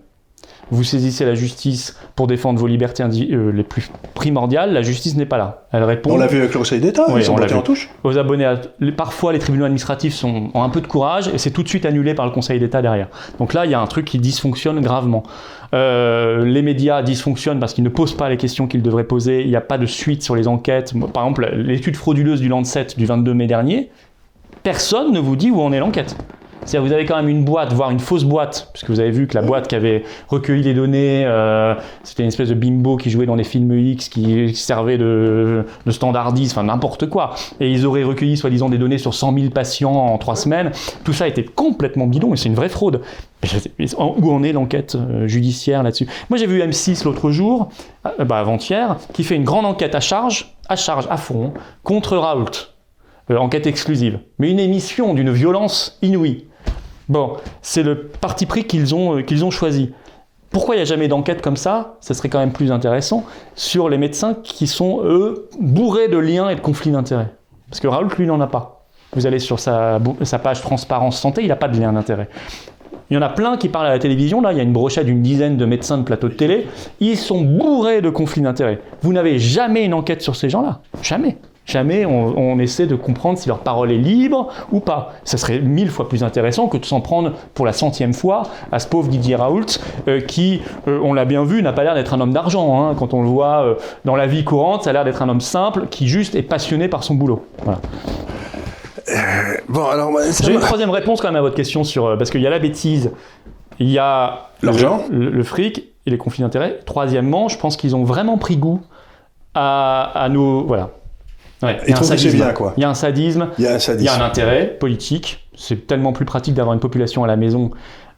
[0.72, 5.26] Vous saisissez la justice pour défendre vos libertés euh, les plus primordiales, la justice n'est
[5.26, 5.63] pas là.
[5.72, 6.11] Elle répond.
[6.11, 7.59] On l'a vu avec le Conseil d'État, Oui, ils sont on l'a battus vu.
[7.59, 7.89] en touche.
[8.03, 8.45] aux abonnés.
[8.45, 11.63] à- les- Parfois, les tribunaux administratifs sont, ont un peu de courage et c'est tout
[11.63, 13.07] de suite annulé par le Conseil d'État derrière.
[13.39, 15.24] Donc là, il y a un truc qui dysfonctionne gravement.
[15.74, 19.41] Euh, les médias dysfonctionnent parce qu'ils ne posent pas les questions qu'ils devraient poser.
[19.43, 20.93] Il n'y a pas de suite sur les enquêtes.
[21.13, 23.89] Par exemple, l'étude frauduleuse du Lancet du 22 mai dernier,
[24.63, 26.15] personne ne vous dit où en est l'enquête.
[26.66, 29.28] C'est-à-dire vous avez quand même une boîte, voire une fausse boîte, puisque vous avez vu
[29.28, 33.10] que la boîte qui avait recueilli les données, euh, c'était une espèce de bimbo qui
[33.10, 37.34] jouait dans les films X, qui, servait de, de enfin n'importe quoi.
[37.60, 40.72] Et ils auraient recueilli soi-disant des données sur 100 000 patients en trois semaines.
[41.03, 43.01] Tout ça était complètement bidon et c'est une vraie fraude.
[43.97, 46.07] Où en est l'enquête euh, judiciaire là-dessus?
[46.30, 47.70] Moi j'ai vu M6 l'autre jour,
[48.05, 51.53] euh, bah, avant-hier, qui fait une grande enquête à charge, à charge, à fond,
[51.84, 52.51] contre Raoult.
[53.30, 54.20] Enquête exclusive.
[54.39, 56.47] Mais une émission d'une violence inouïe.
[57.10, 57.34] Bon,
[57.64, 59.91] c'est le parti pris qu'ils ont, euh, ont choisi.
[60.51, 61.97] Pourquoi il n'y a jamais d'enquête comme ça?
[62.01, 66.49] Ça serait quand même plus intéressant sur les médecins qui sont, eux, bourrés de liens
[66.49, 67.34] et de conflits d'intérêts.
[67.70, 68.86] Parce que Raoult, lui, n'en a pas.
[69.14, 72.30] Vous allez sur sa, sa page Transparence Santé, il n'a pas de lien d'intérêt.
[73.10, 74.74] Il y en a plein qui parlent à la télévision, là, il y a une
[74.74, 76.68] brochette d'une dizaine de médecins de plateau de télé,
[76.99, 78.82] ils sont bourrés de conflits d'intérêts.
[79.01, 80.82] Vous n'avez jamais une enquête sur ces gens-là.
[81.01, 81.38] Jamais.
[81.70, 85.13] Jamais on, on essaie de comprendre si leur parole est libre ou pas.
[85.24, 88.80] Ça serait mille fois plus intéressant que de s'en prendre pour la centième fois à
[88.80, 89.65] ce pauvre Didier Raoult
[90.07, 92.82] euh, qui, euh, on l'a bien vu, n'a pas l'air d'être un homme d'argent.
[92.89, 92.95] hein.
[92.97, 95.41] Quand on le voit euh, dans la vie courante, ça a l'air d'être un homme
[95.41, 97.45] simple qui juste est passionné par son boulot.
[97.63, 97.80] Voilà.
[99.67, 100.11] Bon, alors,
[100.41, 102.59] J'ai une troisième réponse quand même à votre question sur parce qu'il y a la
[102.59, 103.11] bêtise,
[103.80, 105.03] il y a L'argent.
[105.11, 106.80] le fric et les conflits d'intérêts.
[106.86, 108.82] Troisièmement, je pense qu'ils ont vraiment pris goût
[109.53, 110.89] à, à nos voilà.
[111.62, 112.38] Ouais, il y a un trouvent que c'est sadisme.
[112.45, 112.74] bien, quoi.
[112.78, 114.22] Il y a un sadisme, il y a un il y a sadisme.
[114.22, 115.49] un intérêt politique.
[115.55, 117.72] C'est tellement plus pratique d'avoir une population à la maison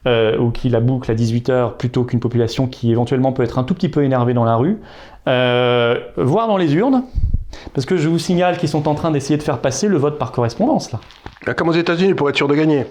[0.08, 3.64] euh, ou qui la boucle à 18h plutôt qu'une population qui éventuellement peut être un
[3.64, 4.80] tout petit peu énervée dans la rue.
[5.28, 7.04] Euh, voir dans les urnes.
[7.74, 10.18] Parce que je vous signale qu'ils sont en train d'essayer de faire passer le vote
[10.18, 11.00] par correspondance, là.
[11.46, 12.86] Ah, Comme aux États-Unis, pour être sûr de gagner.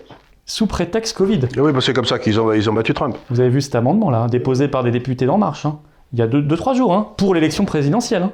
[0.46, 1.40] Sous prétexte Covid.
[1.56, 3.16] Ah Oui, bah, c'est comme ça qu'ils ont, ils ont battu Trump.
[3.30, 5.78] Vous avez vu cet amendement là, déposé par des députés d'En Marche, hein,
[6.12, 8.24] il y a 2-3 jours, hein, pour l'élection présidentielle.
[8.24, 8.32] hein.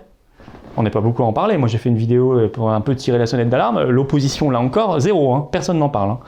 [0.76, 1.56] On n'est pas beaucoup à en parler.
[1.56, 3.82] Moi, j'ai fait une vidéo euh, pour un peu tirer la sonnette d'alarme.
[3.84, 5.34] L'opposition, là encore, zéro.
[5.34, 5.48] hein.
[5.50, 6.10] Personne n'en parle.
[6.10, 6.18] hein.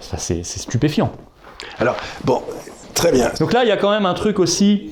[0.00, 1.10] Ça, c'est c'est stupéfiant.
[1.78, 2.42] Alors, bon,
[2.92, 3.30] très bien.
[3.40, 4.90] Donc là, il y a quand même un truc aussi.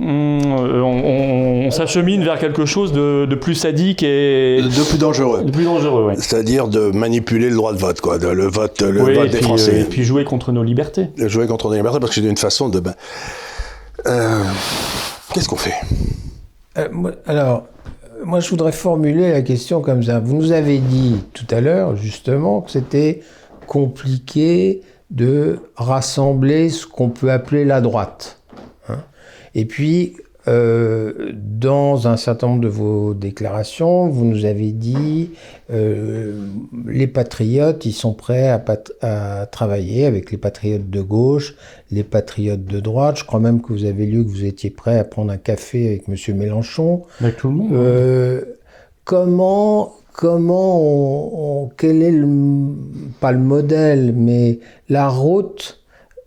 [0.00, 4.84] hum, euh, on on- on s'achemine vers quelque chose de, de plus sadique et De
[4.88, 5.44] plus dangereux.
[5.44, 6.04] de plus dangereux.
[6.06, 6.16] Ouais.
[6.16, 8.18] C'est-à-dire de manipuler le droit de vote, quoi.
[8.18, 9.80] de- le vote, le Oui, vote et des puis, euh, Français.
[9.80, 11.08] et puis jouer contre nos libertés.
[11.16, 12.80] De jouer contre les libertés, parce que c'est une façon de.
[12.80, 12.94] ben,
[14.06, 14.42] euh,
[15.32, 15.74] Qu'est-ce qu'on fait?
[16.78, 17.64] Euh, moi- alors,
[18.24, 20.20] moi, je voudrais formuler la question comme ça.
[20.20, 23.20] Vous nous avez dit tout à l'heure, justement, que c'était
[23.66, 28.40] compliqué de rassembler ce qu'on peut appeler la droite.
[28.88, 28.98] hein.
[29.54, 30.16] Et puis,
[30.46, 35.30] euh, dans un certain nombre de vos déclarations, vous nous avez dit
[35.72, 36.46] euh,
[36.86, 41.54] les patriotes, ils sont prêts à, pat- à travailler avec les patriotes de gauche,
[41.90, 43.16] les patriotes de droite.
[43.18, 45.86] Je crois même que vous avez lu que vous étiez prêt à prendre un café
[45.88, 46.36] avec M.
[46.36, 47.02] Mélenchon.
[47.20, 47.72] Avec tout le monde.
[47.72, 48.42] Euh,
[49.04, 52.28] comment, comment on, on- quel est le,
[53.20, 55.80] pas le modèle, mais la route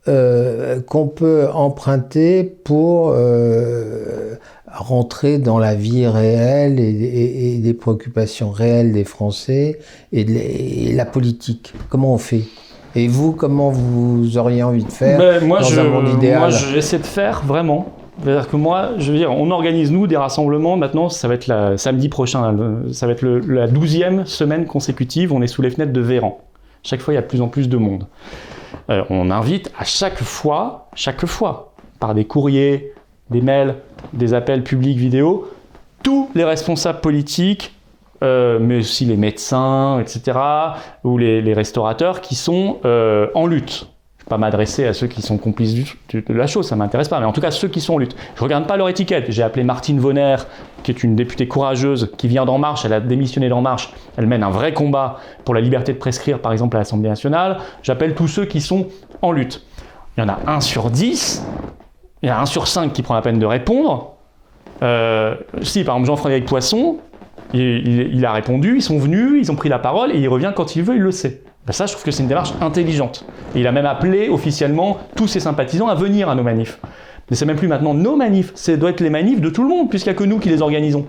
[0.07, 4.35] euh, qu'on peut emprunter pour euh,
[4.71, 9.79] rentrer dans la vie réelle et, et- et des préoccupations réelles des Français
[10.11, 11.73] et, de, et la politique.
[11.89, 12.41] Comment on fait?
[12.95, 16.39] Et vous, comment vous auriez envie de faire Ben, moi, dans je, un monde idéal?
[16.39, 17.87] moi, j'essaie de faire vraiment.
[18.23, 20.75] C'est-à-dire que moi, je veux dire, on organise nous des rassemblements.
[20.77, 22.51] Maintenant, ça va être la, samedi prochain.
[22.51, 25.31] le- ça va être le- la douzième semaine consécutive.
[25.33, 26.39] On est sous les fenêtres de Véran.
[26.81, 28.05] Chaque fois, il y a de plus en plus de monde.
[28.89, 32.93] Euh, on invite à chaque fois, chaque fois, par des courriers,
[33.29, 33.75] des mails,
[34.13, 35.49] des appels publics vidéo,
[36.03, 37.73] tous les responsables politiques,
[38.23, 40.37] euh, mais aussi les médecins, etc.,
[41.03, 43.87] ou les, restaurateurs qui sont euh, en lutte.
[44.29, 45.73] Pas m'adresser à ceux qui sont complices
[46.13, 48.15] de la chose, ça m'intéresse pas, mais en tout cas ceux qui sont en lutte.
[48.35, 49.25] Je ne regarde pas leur étiquette.
[49.29, 50.35] J'ai appelé Martine Vonner,
[50.83, 54.27] qui est une députée courageuse, qui vient d'En Marche, elle a démissionné d'En Marche, elle
[54.27, 57.59] mène un vrai combat pour la liberté de prescrire, par exemple, à l'Assemblée nationale.
[57.83, 58.87] J'appelle tous ceux qui sont
[59.21, 59.65] en lutte.
[60.17, 61.45] Il y en a un sur 10,
[62.21, 64.15] il y en a un sur 5 qui prend la peine de répondre.
[64.83, 66.97] Euh, si, par exemple, Jean-Frédéric Poisson,
[67.53, 70.75] il a répondu, ils sont venus, ils ont pris la parole et il revient quand
[70.75, 71.43] il veut, il le sait.
[71.67, 73.25] Ben ça, je trouve que c'est une démarche intelligente.
[73.53, 76.79] Il a même appelé officiellement tous ses sympathisants à venir à nos manifs.
[77.29, 79.67] Mais c'est même plus maintenant nos manifs, c'est doit être les manifs de tout le
[79.69, 81.05] monde, puisqu'il n'y a que nous qui les organisons.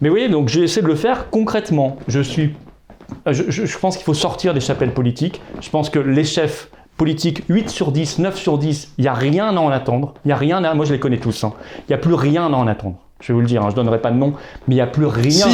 [0.00, 1.96] Mais vous voyez, donc j'essaie de le faire concrètement.
[2.08, 2.54] Je suis,
[3.26, 5.40] je, je- pense qu'il faut sortir des chapelles politiques.
[5.60, 9.14] Je pense que les chefs politique 8 sur 10, 9 sur 10, il n'y a
[9.14, 10.14] rien à en attendre.
[10.24, 10.74] Il y a rien à...
[10.74, 11.44] Moi, je les connais tous.
[11.44, 11.52] hein.
[11.78, 12.96] Il n'y a plus rien à en attendre.
[13.20, 14.34] Je vais vous le dire, hein, je ne donnerai pas de nom,
[14.66, 15.46] mais il n'y a plus rien.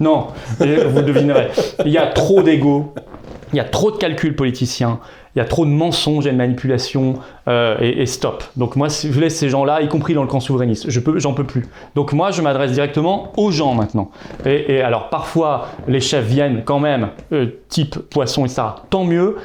[0.00, 0.28] Non,
[0.58, 1.48] vous devinerez.
[1.84, 2.94] Il y a trop d'ego,
[3.52, 4.98] il y a trop de calculs politiciens,
[5.34, 7.14] il y a trop de mensonges et de manipulations,
[7.48, 8.44] euh, et, stop.
[8.56, 10.90] Donc moi, je laisse ces gens-là, y compris dans le camp souverainiste.
[10.90, 11.66] Je peux, j'en peux plus.
[11.94, 14.10] Donc moi, je m'adresse directement aux gens maintenant.
[14.44, 19.04] Et, et alors parfois, les chefs viennent quand même, euh, type poisson et ça, tant
[19.04, 19.36] mieux.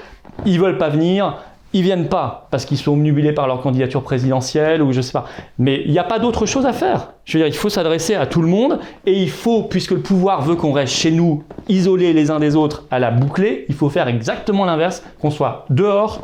[0.45, 1.37] Ils veulent pas venir.
[1.71, 5.25] Ils viennent pas parce qu'ils sont omnubilés par leur candidature présidentielle ou je sais pas.
[5.59, 7.13] Mais il n'y a pas d'autre chose à faire.
[7.25, 10.01] Je veux dire, il faut s'adresser à tout le monde et il faut, puisque le
[10.01, 13.75] pouvoir veut qu'on reste chez nous, isolés les uns des autres, à la bouclée, il
[13.75, 16.21] faut faire exactement l'inverse, qu'on soit dehors,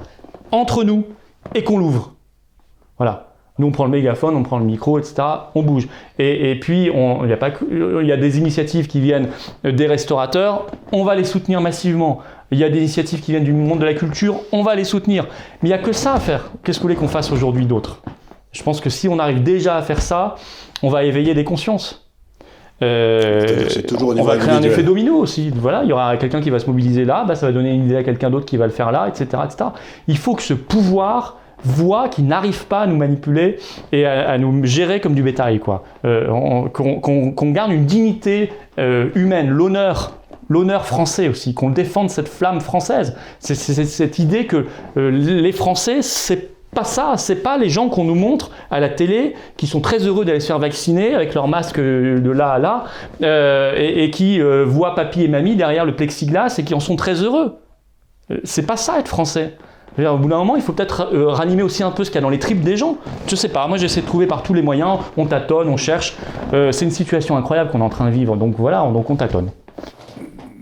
[0.52, 1.06] entre nous
[1.54, 2.14] et qu'on l'ouvre.
[2.98, 3.28] Voilà.
[3.58, 5.16] Nous, on prend le mégaphone, on prend le micro, etc.
[5.54, 5.88] On bouge.
[6.20, 9.30] Et, puis, il y, y a des initiatives qui viennent
[9.64, 12.22] des restaurateurs, on va les soutenir massivement.
[12.52, 14.84] Il y a des initiatives qui viennent du monde de la culture, on va les
[14.84, 15.26] soutenir.
[15.62, 16.52] Mais il n'y a que ça à faire.
[16.64, 18.02] Qu'est-ce que vous voulez qu'on fasse aujourd'hui d'autre?
[18.52, 20.36] Je pense que si on arrive déjà à faire ça,
[20.84, 22.08] on va éveiller des consciences.
[22.84, 23.42] Euh,
[24.20, 25.50] on va créer un effet domino aussi.
[25.56, 27.86] Voilà, il y aura quelqu'un qui va se mobiliser là, bah, ça va donner une
[27.86, 29.70] idée à quelqu'un d'autre qui va le faire là, etc., etc.
[30.08, 33.58] Il faut que ce pouvoir voit qu'il n'arrive pas à nous manipuler
[33.92, 35.84] et à, à nous gérer comme du bétail, quoi.
[36.04, 40.12] Euh, on- qu'on qu'on- qu'on garde une dignité euh, humaine, l'honneur.
[40.50, 43.16] L'honneur français aussi, qu'on défende cette flamme française.
[43.40, 44.66] C'est cette idée que
[44.98, 48.90] euh, les Français, c'est pas ça, c'est pas les gens qu'on nous montre à la
[48.90, 52.60] télé qui sont très heureux d'aller se faire vacciner avec leur masque de là à
[52.60, 52.84] là
[53.24, 56.98] euh, et, qui euh, voient papy et mamie derrière le plexiglas et qui en sont
[56.98, 57.56] très heureux.
[58.30, 59.54] Euh, C'est pas ça être français.
[59.98, 62.18] Au bout d'un moment, il faut peut-être euh, ranimer aussi un peu ce qu'il y
[62.18, 62.98] a dans les tripes des gens.
[63.28, 66.18] Je sais pas, moi j'essaie de trouver par tous les moyens, on tâtonne, on cherche.
[66.54, 69.10] Euh, c'est une situation incroyable qu'on est en train de vivre, donc voilà, on- donc
[69.10, 69.50] on tâtonne.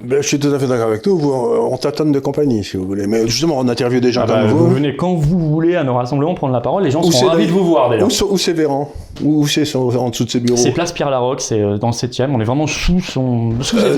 [0.03, 1.13] Ben, je suis tout à fait d'accord avec toi.
[1.15, 3.07] Vous, on tâtonne de compagnie, si vous voulez.
[3.07, 4.73] Mais justement, on interviewe des gens Ah bah, vous vous.
[4.75, 7.47] venez quand vous voulez à nos rassemblements prendre la parole, les gens Où sont ravis
[7.47, 8.09] de vous voir d'ailleurs.
[8.29, 8.91] Où, c'est Véran
[9.23, 11.93] Où, c'est en dessous de ses bureaux C'est Place Pierre Larocque, c'est euh, dans le
[11.93, 13.51] 7 on est vraiment sous son.
[13.75, 13.97] Euh,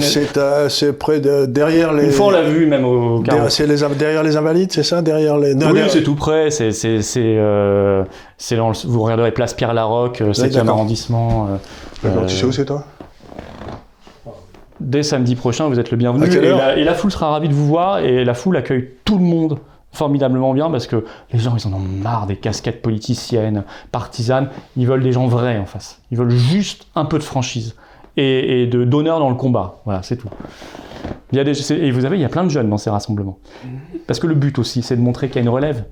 [0.70, 2.06] C'est près de derrière les.
[2.06, 3.52] Une fois on l'a vu même au derrière, 40.
[3.52, 5.02] c'est les, derrière les invalides, c'est ça?
[5.02, 5.56] Derrière les.
[5.56, 8.04] non, Oui, c'est tout près, c'est c'est euh,
[8.86, 10.70] vous regarderez Place Pierre Larocque, euh, 7e d'accord.
[10.70, 11.48] arrondissement.
[11.50, 11.56] euh,
[12.04, 12.84] D'accord, euh, tu sais où c'est toi?
[14.80, 16.26] Dès samedi prochain, vous êtes le bienvenu.
[16.26, 19.18] Et, la, et la foule sera ravie de vous voir et la foule accueille tout
[19.18, 19.60] le monde
[19.94, 24.50] formidablement bien parce que les gens ils en ont marre des casquettes politiciennes, partisanes.
[24.76, 26.02] Ils veulent des gens vrais en face.
[26.12, 27.76] Ils veulent juste un peu de franchise
[28.18, 29.82] et, et de d'honneur dans le combat.
[29.86, 30.30] Voilà, c'est tout.
[31.32, 32.90] Il y a des, et vous savez, il y a plein de jeunes dans ces
[32.90, 33.40] rassemblements.
[34.08, 35.86] Parce que le but aussi, c'est de montrer qu'il y a une relève.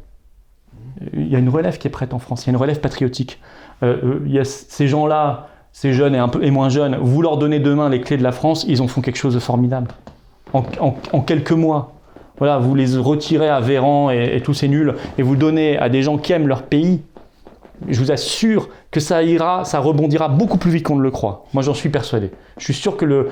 [1.13, 2.43] Il y a une relève qui est prête en France.
[2.43, 3.41] Il y a une relève patriotique.
[3.81, 7.21] Euh, euh, il y a ces gens-là, ces jeunes et, un peu, moins jeunes, vous
[7.21, 9.89] leur donnez demain les clés de la France, ils en font quelque chose de formidable.
[10.53, 11.93] En, quelques mois.
[12.37, 15.89] Voilà, vous les retirez à Véran et, et tous ces nuls, et vous donnez à
[15.89, 17.01] des gens qui aiment leur pays.
[17.87, 21.45] Je vous assure que ça ira, ça rebondira beaucoup plus vite qu'on ne le croit.
[21.53, 22.31] Moi, j'en suis persuadé.
[22.57, 23.29] Je suis sûr que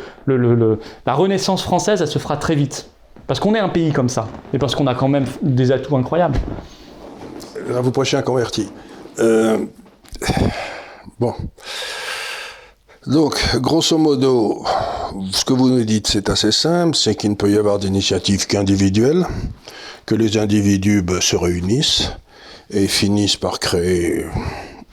[1.06, 2.90] la renaissance française, elle se fera très vite.
[3.28, 5.96] Parce qu'on est un pays comme ça, et parce qu'on a quand même des atouts
[5.96, 6.40] incroyables.
[7.70, 8.72] Là, vous prêchez un converti.
[9.20, 9.60] Euh,
[11.20, 11.34] Bon.
[13.08, 14.64] Donc, grosso modo,
[15.32, 18.46] ce que vous nous dites, c'est assez simple, c'est qu'il ne peut y avoir d'initiative
[18.46, 19.26] qu'individuelle,
[20.06, 22.12] que les individus ben, se réunissent
[22.70, 24.28] et finissent par créer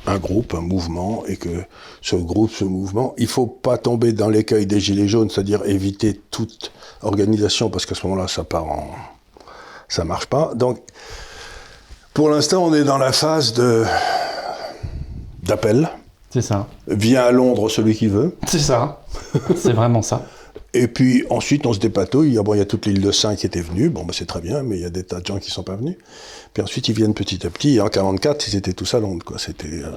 [0.06, 1.64] un groupe, un mouvement, et que
[2.00, 6.18] ce groupe, ce mouvement, il faut pas tomber dans l'écueil des gilets jaunes, c'est-à-dire éviter
[6.30, 8.90] toute organisation, parce qu'à ce moment-là, ça part en...
[9.86, 10.52] ça marche pas.
[10.54, 10.80] Donc,
[12.14, 13.84] pour l'instant, on est dans la phase de
[15.42, 15.90] d'appel.
[16.30, 16.66] C'est ça.
[16.86, 18.36] Vient à Londres celui qui veut.
[18.46, 19.02] C'est ça.
[19.56, 20.26] C'est vraiment ça.
[20.74, 22.28] Et puis ensuite, on se dépatouille.
[22.28, 23.88] Il y a, bon, il y a toute l'île de Saint qui était venue.
[23.88, 25.62] Bon, ben, c'est très bien, mais il y a des tas de gens qui sont
[25.62, 25.96] pas venus.
[26.52, 27.76] Puis ensuite, ils viennent petit à petit.
[27.76, 29.24] Et en 44, ils étaient tous à Londres.
[29.24, 29.38] Quoi.
[29.38, 29.90] C'était, euh,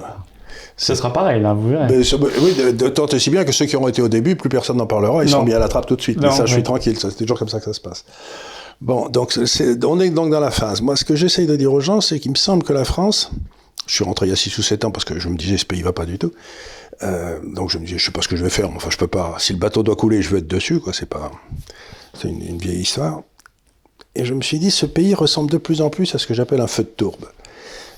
[0.78, 1.86] Ce sera pareil, là, vous verrez.
[1.88, 2.02] mais
[2.40, 4.48] oui, de, de tant et si bien que ceux qui ont été au début, plus
[4.48, 5.22] personne n'en parlera.
[5.24, 5.40] Ils Non.
[5.40, 6.18] sont mis à la trappe tout de suite.
[6.18, 6.98] Non, mais ça, je suis tranquille.
[6.98, 8.06] Ça, c'est toujours comme ça que ça se passe.
[8.80, 10.80] Bon, donc c'est, on est donc dans la phase.
[10.80, 13.30] Moi, ce que j'essaye de dire aux gens, c'est qu'il me semble que la France,
[13.86, 15.58] je suis rentré il y a 6 ou 7 ans parce que je me disais
[15.58, 16.32] ce pays va pas du tout.
[17.02, 18.70] Euh, donc je me disais, je sais pas ce que je vais faire.
[18.70, 19.36] Enfin, je peux pas.
[19.38, 20.80] Si le bateau doit couler, je veux être dessus.
[20.80, 21.30] Quoi, c'est pas.
[22.14, 23.22] C'est une, vieille histoire.
[24.14, 26.34] Et je me suis dit, ce pays ressemble de plus en plus à ce que
[26.34, 27.26] j'appelle un feu de tourbe.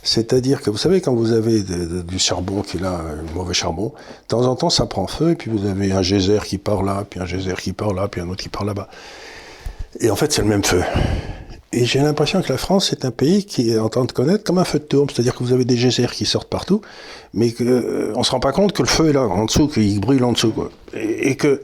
[0.05, 3.89] C'est-à-dire que vous savez, quand vous avez du charbon qui est là, un mauvais charbon,
[3.89, 6.83] de temps en temps ça prend feu, et puis vous avez un geyser qui part
[6.83, 8.89] là, puis un geyser qui part là, puis un autre qui part là-bas.
[10.01, 10.83] Et en fait, c'est le même feu.
[11.77, 14.45] Et j'ai l'impression que la France est un pays qui est en train de connaître
[14.45, 16.83] comme un feu de tourbe, c'est-à-dire que vous avez des geysers qui sortent partout,
[17.33, 19.99] mais qu'on ne se rend pas compte que le feu est là, en dessous, qu'il
[19.99, 20.55] brûle en dessous.
[20.93, 21.63] Et, que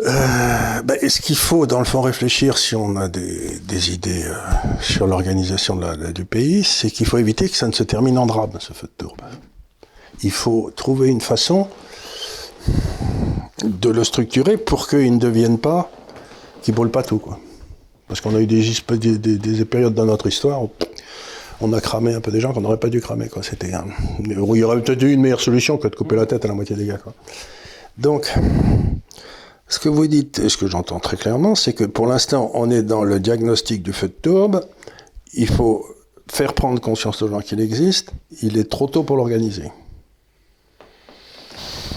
[0.00, 4.24] euh, ben, Est-ce qu'il faut, dans le fond, réfléchir si on a des, des idées
[4.24, 4.34] euh,
[4.80, 5.78] sur l'organisation
[6.14, 8.86] du pays C'est qu'il faut éviter que ça ne se termine en drame, ce feu
[8.86, 9.20] de tourbe.
[10.22, 11.68] Il faut trouver une façon
[13.62, 15.90] de le structurer pour qu'il ne devienne pas,
[16.62, 17.18] qu'il brûle pas tout.
[17.18, 17.38] Quoi.
[18.14, 18.62] Parce qu'on a eu des,
[19.18, 20.70] des, des, périodes dans notre histoire où
[21.60, 23.28] on a cramé un peu des gens qu'on n'aurait pas dû cramer.
[23.28, 23.42] Quoi.
[23.42, 23.72] C'était,
[24.20, 26.54] il y aurait peut-être eu une meilleure solution que de couper la tête à la
[26.54, 26.98] moitié des gars.
[26.98, 27.12] Quoi.
[27.98, 28.32] Donc,
[29.66, 32.70] ce que vous dites, et ce que j'entends très clairement, c'est que pour l'instant, on
[32.70, 34.64] est dans le diagnostic du feu de tourbe.
[35.32, 35.84] Il faut
[36.30, 38.12] faire prendre conscience aux gens qu'il existe.
[38.42, 39.72] Il est trop tôt pour l'organiser.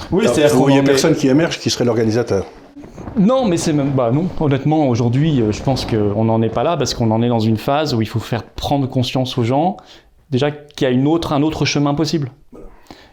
[0.09, 2.47] Oui, c'est-à-dire qu'il n'y a personne qui émerge qui serait l'organisateur.
[3.17, 3.91] Non, mais c'est même.
[3.91, 7.21] Bah non, honnêtement, aujourd'hui, euh, je pense qu'on n'en est pas là parce qu'on en
[7.21, 9.77] est dans une phase où il faut faire prendre conscience aux gens,
[10.29, 12.31] déjà qu'il y a une autre, un autre chemin possible.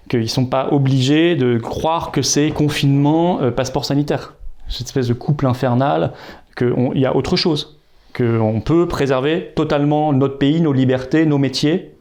[0.09, 4.35] Qu'ils ne sont pas obligés de croire que c'est confinement, euh, passeport sanitaire.
[4.69, 6.12] Cette espèce de couple infernal,
[6.57, 7.79] qu'il y a autre chose.
[8.15, 11.95] Qu'on peut préserver totalement notre pays, nos libertés, nos métiers,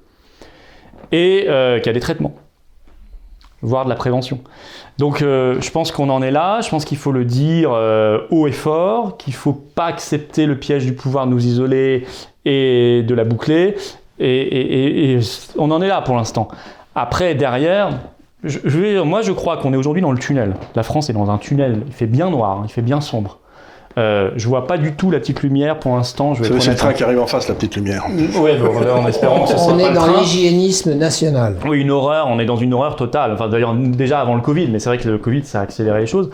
[1.13, 2.35] et euh, qu'il y a des traitements,
[3.61, 4.39] voire de la prévention.
[4.97, 8.19] Donc euh, je pense qu'on en est là, je pense qu'il faut le dire euh,
[8.29, 12.05] haut et fort, qu'il ne faut pas accepter le piège du pouvoir de nous isoler
[12.45, 13.75] et de la boucler,
[14.19, 15.19] et,
[15.57, 16.47] on en est là pour l'instant.
[16.93, 17.89] Après, derrière,
[18.43, 20.55] je, moi je crois qu'on est aujourd'hui dans le tunnel.
[20.75, 23.39] La France est dans un tunnel, il fait bien noir, il fait bien sombre.
[23.97, 26.33] Euh, je vois pas du tout la petite lumière pour l'instant.
[26.35, 28.05] C'est le train qui arrive en face, la petite lumière.
[28.09, 28.51] Oui,
[28.91, 31.57] en espérant que ce On est dans l'hygiénisme national.
[31.65, 33.33] Oui, une horreur, on est dans une horreur totale.
[33.33, 36.01] Enfin, d'ailleurs, déjà avant le Covid, mais c'est vrai que le Covid, ça a accéléré
[36.01, 36.29] les choses.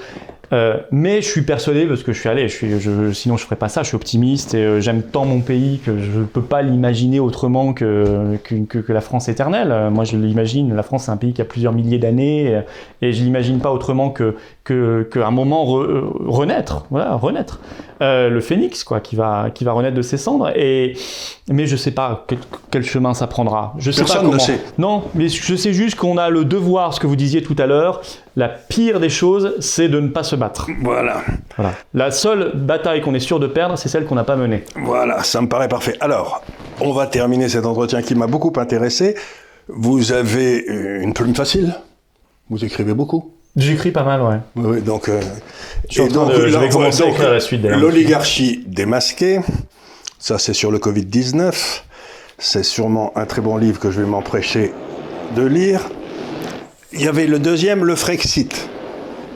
[0.51, 3.43] Euh, mais je suis persuadé, parce que je suis allé, je suis, je, sinon je
[3.43, 6.25] ferais pas ça, je suis optimiste et euh, j'aime tant mon pays que je ne
[6.25, 9.71] peux pas l'imaginer autrement que, que, que, la France éternelle.
[9.71, 12.59] Euh, moi je l'imagine, la France c'est un pays qui a plusieurs milliers d'années
[13.01, 17.59] et, et je l'imagine pas autrement que qu'à un moment renaître, voilà, renaître.
[18.01, 20.51] le phénix, quoi, qui va, qui va renaître de ses cendres.
[20.55, 20.95] Et,
[21.49, 22.27] mais je sais pas
[22.69, 23.73] quel, chemin ça prendra.
[23.79, 24.33] Je sais Personne pas comment.
[24.35, 24.61] ne sait.
[24.77, 27.65] Non, mais je sais juste qu'on a le devoir, ce que vous disiez tout à
[27.65, 28.01] l'heure,
[28.35, 30.67] la pire des choses, c'est de ne pas se battre.
[30.81, 31.21] Voilà.
[31.55, 31.73] voilà.
[31.93, 34.63] La seule bataille qu'on est sûr de perdre, c'est celle qu'on n'a pas menée.
[34.75, 35.95] Voilà, ça me paraît parfait.
[35.99, 36.41] Alors,
[36.79, 39.15] on va terminer cet entretien qui m'a beaucoup intéressé.
[39.67, 40.65] Vous avez
[41.01, 41.75] une plume facile?
[42.49, 43.33] Vous écrivez beaucoup?
[43.55, 44.39] J'écris pas mal, ouais.
[44.55, 45.09] Oui, donc.
[45.09, 45.19] Euh,
[45.89, 49.39] je, donc, je vais commencer à écrire la suite L'oligarchie démasquée,
[50.17, 51.81] ça c'est sur le Covid-19.
[52.37, 54.71] C'est sûrement un très bon livre que je vais m'emprêcher
[55.35, 55.81] de lire.
[56.91, 58.67] Il y avait le deuxième, le Frexit,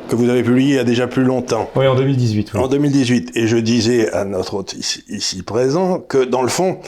[0.10, 1.70] que vous avez publié il y a déjà plus longtemps.
[1.76, 2.56] Oui, en 2018.
[2.56, 3.38] En 2018.
[3.38, 6.80] Et je disais à notre hôte ici, présent que, dans le fond,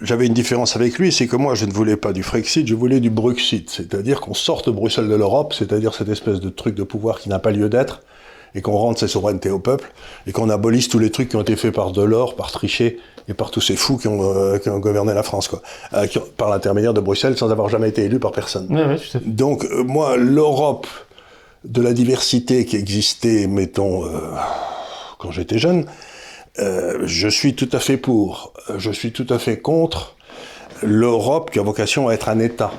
[0.00, 2.74] j'avais une différence avec lui, c'est que moi, je ne voulais pas du Frexit, je
[2.76, 3.68] voulais du Bruxit.
[3.68, 7.40] C'est-à-dire qu'on sorte Bruxelles de l'Europe, c'est-à-dire cette espèce de truc de pouvoir qui n'a
[7.40, 8.02] pas lieu d'être,
[8.54, 9.92] et qu'on rende ses souverainetés au peuple,
[10.26, 12.98] et qu'on abolisse tous les trucs qui ont été faits par Delors, par Trichet,
[13.28, 15.62] et par tous ces fous qui ont, euh, qui ont gouverné la France, quoi,
[15.94, 18.68] euh, par l'intermédiaire de Bruxelles, sans avoir jamais été élu par personne.
[19.24, 20.86] Donc, euh, moi, l'Europe
[21.64, 24.02] de la diversité qui existait, mettons,
[25.18, 25.86] quand j'étais jeune,
[26.58, 28.52] je suis tout à fait pour.
[28.78, 30.16] Je suis tout à fait contre
[30.82, 32.72] l'Europe qui a vocation à être un État.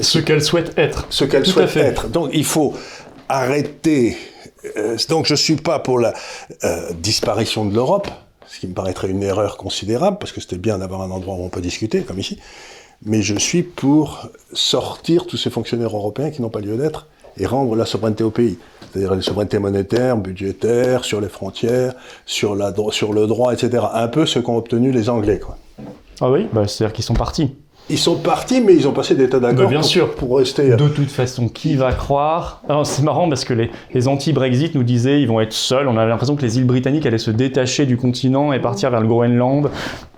[0.00, 1.06] Ce qu'elle souhaite être.
[1.10, 2.08] Ce qu'elle souhaite être.
[2.08, 2.74] Donc, il faut
[3.28, 4.16] arrêter.
[5.08, 6.14] Donc, je suis pas pour la
[7.00, 8.08] disparition de l'Europe
[8.54, 11.42] ce qui me paraîtrait une erreur considérable, parce que c'était bien d'avoir un endroit où
[11.42, 12.38] on peut discuter, comme ici.
[13.04, 17.46] Mais je suis pour sortir tous ces fonctionnaires européens qui n'ont pas lieu d'être et
[17.46, 18.58] rendre la souveraineté au pays.
[18.80, 21.94] C'est-à-dire la souveraineté monétaire, budgétaire, sur les frontières,
[22.26, 23.84] sur, la, sur le droit, etc.
[23.92, 25.40] Un peu ce qu'ont obtenu les Anglais.
[25.40, 25.58] Quoi.
[26.20, 27.56] Ah oui, bah, c'est-à-dire qu'ils sont partis.
[27.90, 30.14] Ils sont partis, mais ils ont passé des tas d'accords bien pour, sûr.
[30.14, 30.70] pour rester.
[30.70, 32.62] De toute façon, qui va croire?
[32.84, 35.86] C'est marrant parce que les, les anti-Brexit nous disaient ils vont être seuls.
[35.86, 39.00] On avait l'impression que les îles britanniques allaient se détacher du continent et partir vers
[39.00, 39.70] le Groenland.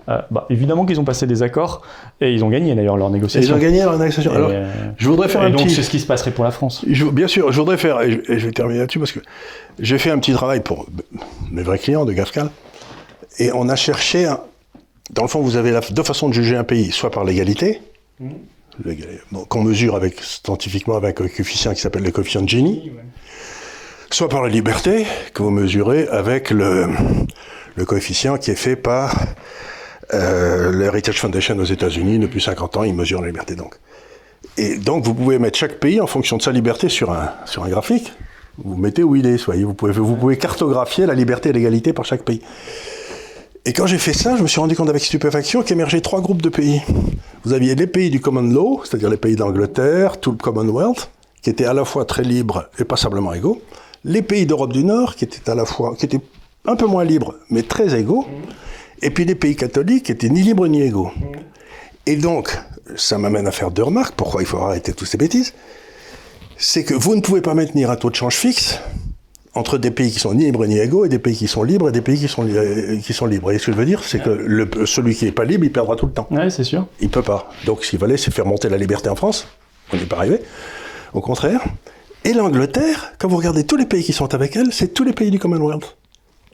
[0.09, 1.81] Euh, bah, évidemment qu'ils ont passé des accords
[2.21, 3.51] et ils ont gagné d'ailleurs leur négociation.
[3.51, 4.31] Ils ont gagné leur négociation.
[4.31, 5.75] Alors, euh, je voudrais faire et un donc petit.
[5.75, 6.85] c'est ce qui se passerait pour la France.
[6.89, 9.19] Je, bien sûr, je voudrais faire et je, et je vais terminer là-dessus parce que
[9.79, 10.85] j'ai fait un petit travail pour
[11.51, 12.49] mes vrais clients de Gafcal
[13.39, 14.25] et on a cherché.
[14.25, 14.39] Un,
[15.11, 17.81] dans le fond, vous avez la, deux façons de juger un pays, soit par l'égalité,
[18.19, 18.29] mmh.
[19.31, 23.03] bon, qu'on mesure avec, scientifiquement avec un coefficient qui s'appelle le coefficient de Gini, ouais.
[24.11, 26.87] soit par la liberté, que vous mesurez avec le,
[27.75, 29.15] le coefficient qui est fait par
[30.13, 33.75] euh, l'Heritage Foundation aux États-Unis depuis 50 ans, ils mesurent la liberté donc.
[34.57, 37.63] Et donc vous pouvez mettre chaque pays en fonction de sa liberté sur un, sur
[37.63, 38.13] un graphique.
[38.57, 39.63] Vous mettez où il est, soyez.
[39.63, 42.41] Vous pouvez, vous pouvez cartographier la liberté et l'égalité par chaque pays.
[43.67, 46.41] Et quand j'ai fait ça, je me suis rendu compte avec stupéfaction qu'émergeaient trois groupes
[46.41, 46.81] de pays.
[47.43, 51.11] Vous aviez les pays du common law, c'est-à-dire les pays d'Angleterre, tout le Commonwealth,
[51.41, 53.61] qui étaient à la fois très libres et passablement égaux.
[54.05, 56.21] les pays d'Europe du Nord, qui étaient à la fois, qui étaient
[56.63, 58.25] un peu moins libres, mais très égaux,
[59.01, 61.11] et puis les pays catholiques qui étaient ni libres ni égaux.
[62.05, 62.57] Et donc,
[62.95, 65.53] ça m'amène à faire deux remarques, pourquoi il faut arrêter toutes ces bêtises?
[66.55, 68.79] C'est que vous ne pouvez pas maintenir un taux de change fixe
[69.57, 71.89] entre des pays qui sont ni libres ni égaux et des pays qui sont libres
[71.89, 73.51] et des pays qui sont, euh, qui sont libres.
[73.51, 75.71] Et ce que je veux dire, c'est que le, celui qui n'est pas libre, il
[75.71, 76.27] perdra tout le temps.
[76.31, 76.85] Ouais, c'est sûr.
[76.99, 77.49] Il peut pas.
[77.65, 79.47] Donc, ce qu'il fallait, c'est faire monter la liberté en France.
[79.91, 80.41] On n'y est pas arrivé.
[81.13, 81.61] Au contraire.
[82.23, 85.13] Et l'Angleterre, quand vous regardez tous les pays qui sont avec elle, c'est tous les
[85.13, 85.97] pays du Commonwealth.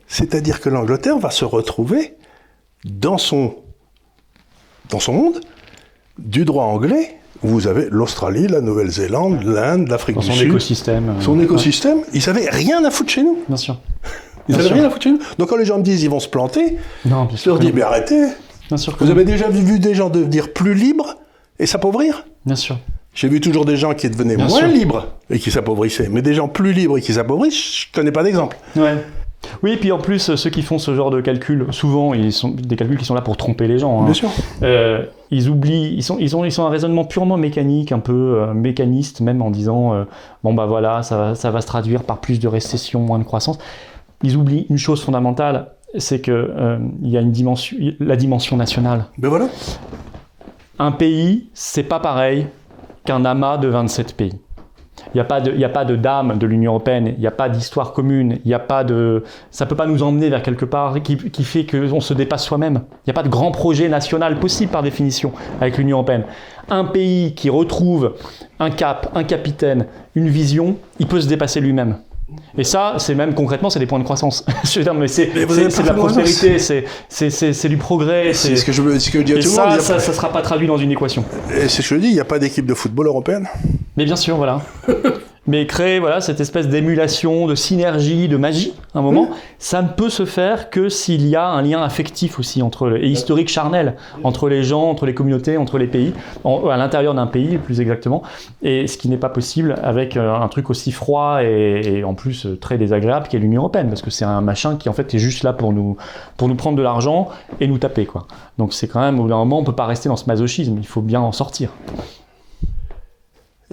[0.08, 2.16] C'est-à-dire que l'Angleterre va se retrouver
[2.86, 3.56] dans son,
[4.90, 5.42] dans son monde
[6.20, 7.18] du droit anglais.
[7.44, 10.48] Vous avez l'Australie, la Nouvelle-Zélande, l'Inde, l'Afrique du son Sud.
[10.48, 11.10] écosystème.
[11.10, 11.44] euh, Son ouais.
[11.44, 13.40] écosystème, ils avaient rien à foutre chez nous.
[13.48, 13.78] Bien sûr.
[14.48, 14.76] Ils Bien avaient sûr.
[14.78, 15.20] rien à foutre chez nous.
[15.38, 17.82] Donc quand les gens me disent ils vont se planter, Non, je leur dis mais
[17.82, 18.28] arrêtez.
[18.70, 19.12] Bien sûr Vous non.
[19.12, 21.16] avez déjà vu des gens devenir plus libres
[21.60, 22.26] et s'appauvrir?
[22.46, 22.78] Bien sûr.
[23.14, 24.68] J'ai vu toujours des gens qui devenaient Bien moins sûr.
[24.70, 26.10] libres et qui s'appauvrissaient.
[26.10, 28.58] Mais des gens plus libres et qui s'appauvrissent, je connais pas d'exemple.
[28.76, 28.96] Ouais.
[29.62, 32.76] Oui, puis en plus, ceux qui font ce genre de calculs, souvent, ils sont des
[32.76, 34.02] calculs qui sont là pour tromper les gens.
[34.02, 34.06] hein.
[34.06, 34.30] Bien sûr.
[34.62, 38.14] Euh, ils oublient, ils sont, ils ont, ils sont un raisonnement purement mécanique, un peu
[38.40, 40.04] euh, mécaniste même, en disant euh,
[40.44, 43.24] bon bah voilà, ça va, ça va se traduire par plus de récession, moins de
[43.24, 43.58] croissance.
[44.24, 49.06] Ils oublient une chose fondamentale, c'est que il y a une dimension, la dimension nationale.
[49.18, 49.48] Ben voilà.
[50.80, 52.48] Un pays, c'est pas pareil
[53.06, 54.34] qu'un amas de 27 pays.
[55.14, 58.40] Il n'y a pas de, dame de l'Union européenne, il n'y a pas d'histoire commune,
[58.46, 61.66] il a pas de, ça peut pas nous emmener vers quelque part qui, qui fait
[61.66, 62.82] qu'on se dépasse soi-même.
[62.92, 66.24] Il n'y a pas de grand projet national possible par définition avec l'Union européenne.
[66.70, 68.16] Un pays qui retrouve
[68.60, 71.98] un cap, un capitaine, une vision, il peut se dépasser lui-même.
[72.58, 74.46] Et ça, c'est même concrètement, c'est des points de croissance.
[74.64, 78.34] Je veux dire, mais c'est de la prospérité, c'est- du progrès.
[78.34, 79.80] C'est ce que je veux, ce que je dis à Et tout le monde.
[79.80, 81.24] ça, ça, ça sera pas traduit dans une équation.
[81.56, 83.48] Et c'est ce que je dis, il n'y a pas d'équipe de football européenne.
[83.98, 84.62] Mais bien sûr, voilà.
[85.46, 89.28] Mais créer voilà, cette espèce d'émulation, de synergie, de magie, à un moment,
[89.60, 93.10] ça ne peut se faire que s'il y a un lien affectif aussi, entre, et
[93.10, 96.14] historique charnel, entre les gens, entre les communautés, entre les pays,
[96.46, 98.24] en- à l'intérieur d'un pays plus exactement,
[98.62, 102.14] et ce qui n'est pas possible avec euh, un truc aussi froid et, et en
[102.14, 105.14] plus euh, très désagréable qu'est l'Union Européenne, parce que c'est un machin qui en fait
[105.14, 105.98] est juste là pour nous,
[106.38, 107.28] pour nous prendre de l'argent
[107.60, 108.06] et nous taper.
[108.06, 108.28] quoi.
[108.58, 110.26] Donc c'est quand même, au bout d'un moment, on ne peut pas rester dans ce
[110.26, 111.70] masochisme, il faut bien en sortir.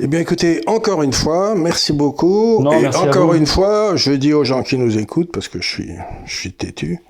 [0.03, 2.63] Eh bien, écoutez, encore une fois, merci beaucoup.
[2.63, 5.61] Non, et merci encore une fois, je dis aux gens qui nous écoutent, parce que
[5.61, 5.91] je suis,
[6.25, 7.01] je suis têtu,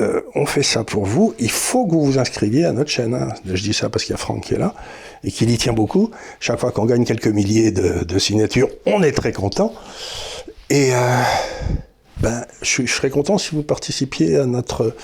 [0.00, 1.34] euh, on fait ça pour vous.
[1.38, 3.14] Il faut que vous vous inscriviez à notre chaîne.
[3.14, 3.28] hein.
[3.44, 4.74] Je dis ça parce qu'il y a Franck qui est là
[5.22, 6.10] et qui y tient beaucoup.
[6.40, 9.72] Chaque fois qu'on gagne quelques milliers de, de signatures, on est très content.
[10.68, 10.98] Et euh,
[12.20, 14.94] ben, je serais content si vous participiez à notre,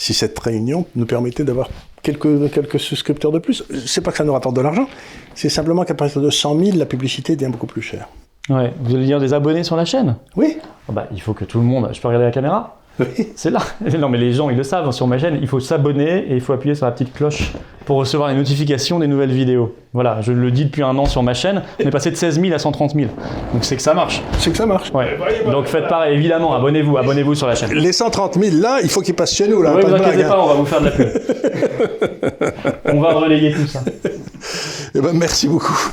[0.00, 1.68] si cette réunion nous permettait d'avoir
[2.02, 3.62] quelques, quelques souscripteurs de plus.
[3.84, 4.88] C'est pas que ça nous rapporte de l'argent,
[5.34, 8.08] c'est simplement qu'à partir de 100 000, la publicité devient beaucoup plus chère.
[8.48, 10.16] Ouais, vous allez dire des abonnés sur la chaîne?
[10.36, 10.56] Oui,
[10.88, 11.90] Ah bah, il faut que tout le monde.
[11.92, 12.79] Je peux regarder la caméra?
[12.98, 13.28] Oui.
[13.36, 13.60] C'est là.
[13.98, 15.38] Non, mais les gens, ils le savent sur ma chaîne.
[15.40, 17.52] Il faut s'abonner et il faut appuyer sur la petite cloche
[17.84, 19.74] pour recevoir les notifications des nouvelles vidéos.
[19.92, 21.62] Voilà, je le dis depuis un an sur ma chaîne.
[21.82, 23.10] On est passé de 16 000 à 130 000.
[23.52, 24.22] Donc c'est que ça marche.
[24.38, 24.92] C'est que ça marche.
[24.92, 25.18] Ouais.
[25.50, 26.54] Donc faites pareil, évidemment.
[26.54, 27.72] Abonnez-vous, abonnez-vous sur la chaîne.
[27.72, 29.74] Les 130 000 là, il faut qu'ils passent chez nous là.
[29.74, 30.40] Oui, pas vous inquiétez pas, hein.
[30.42, 31.08] on va vous faire de la pub.
[32.92, 33.80] on va relayer tout ça.
[34.94, 35.92] Eh ben, merci beaucoup.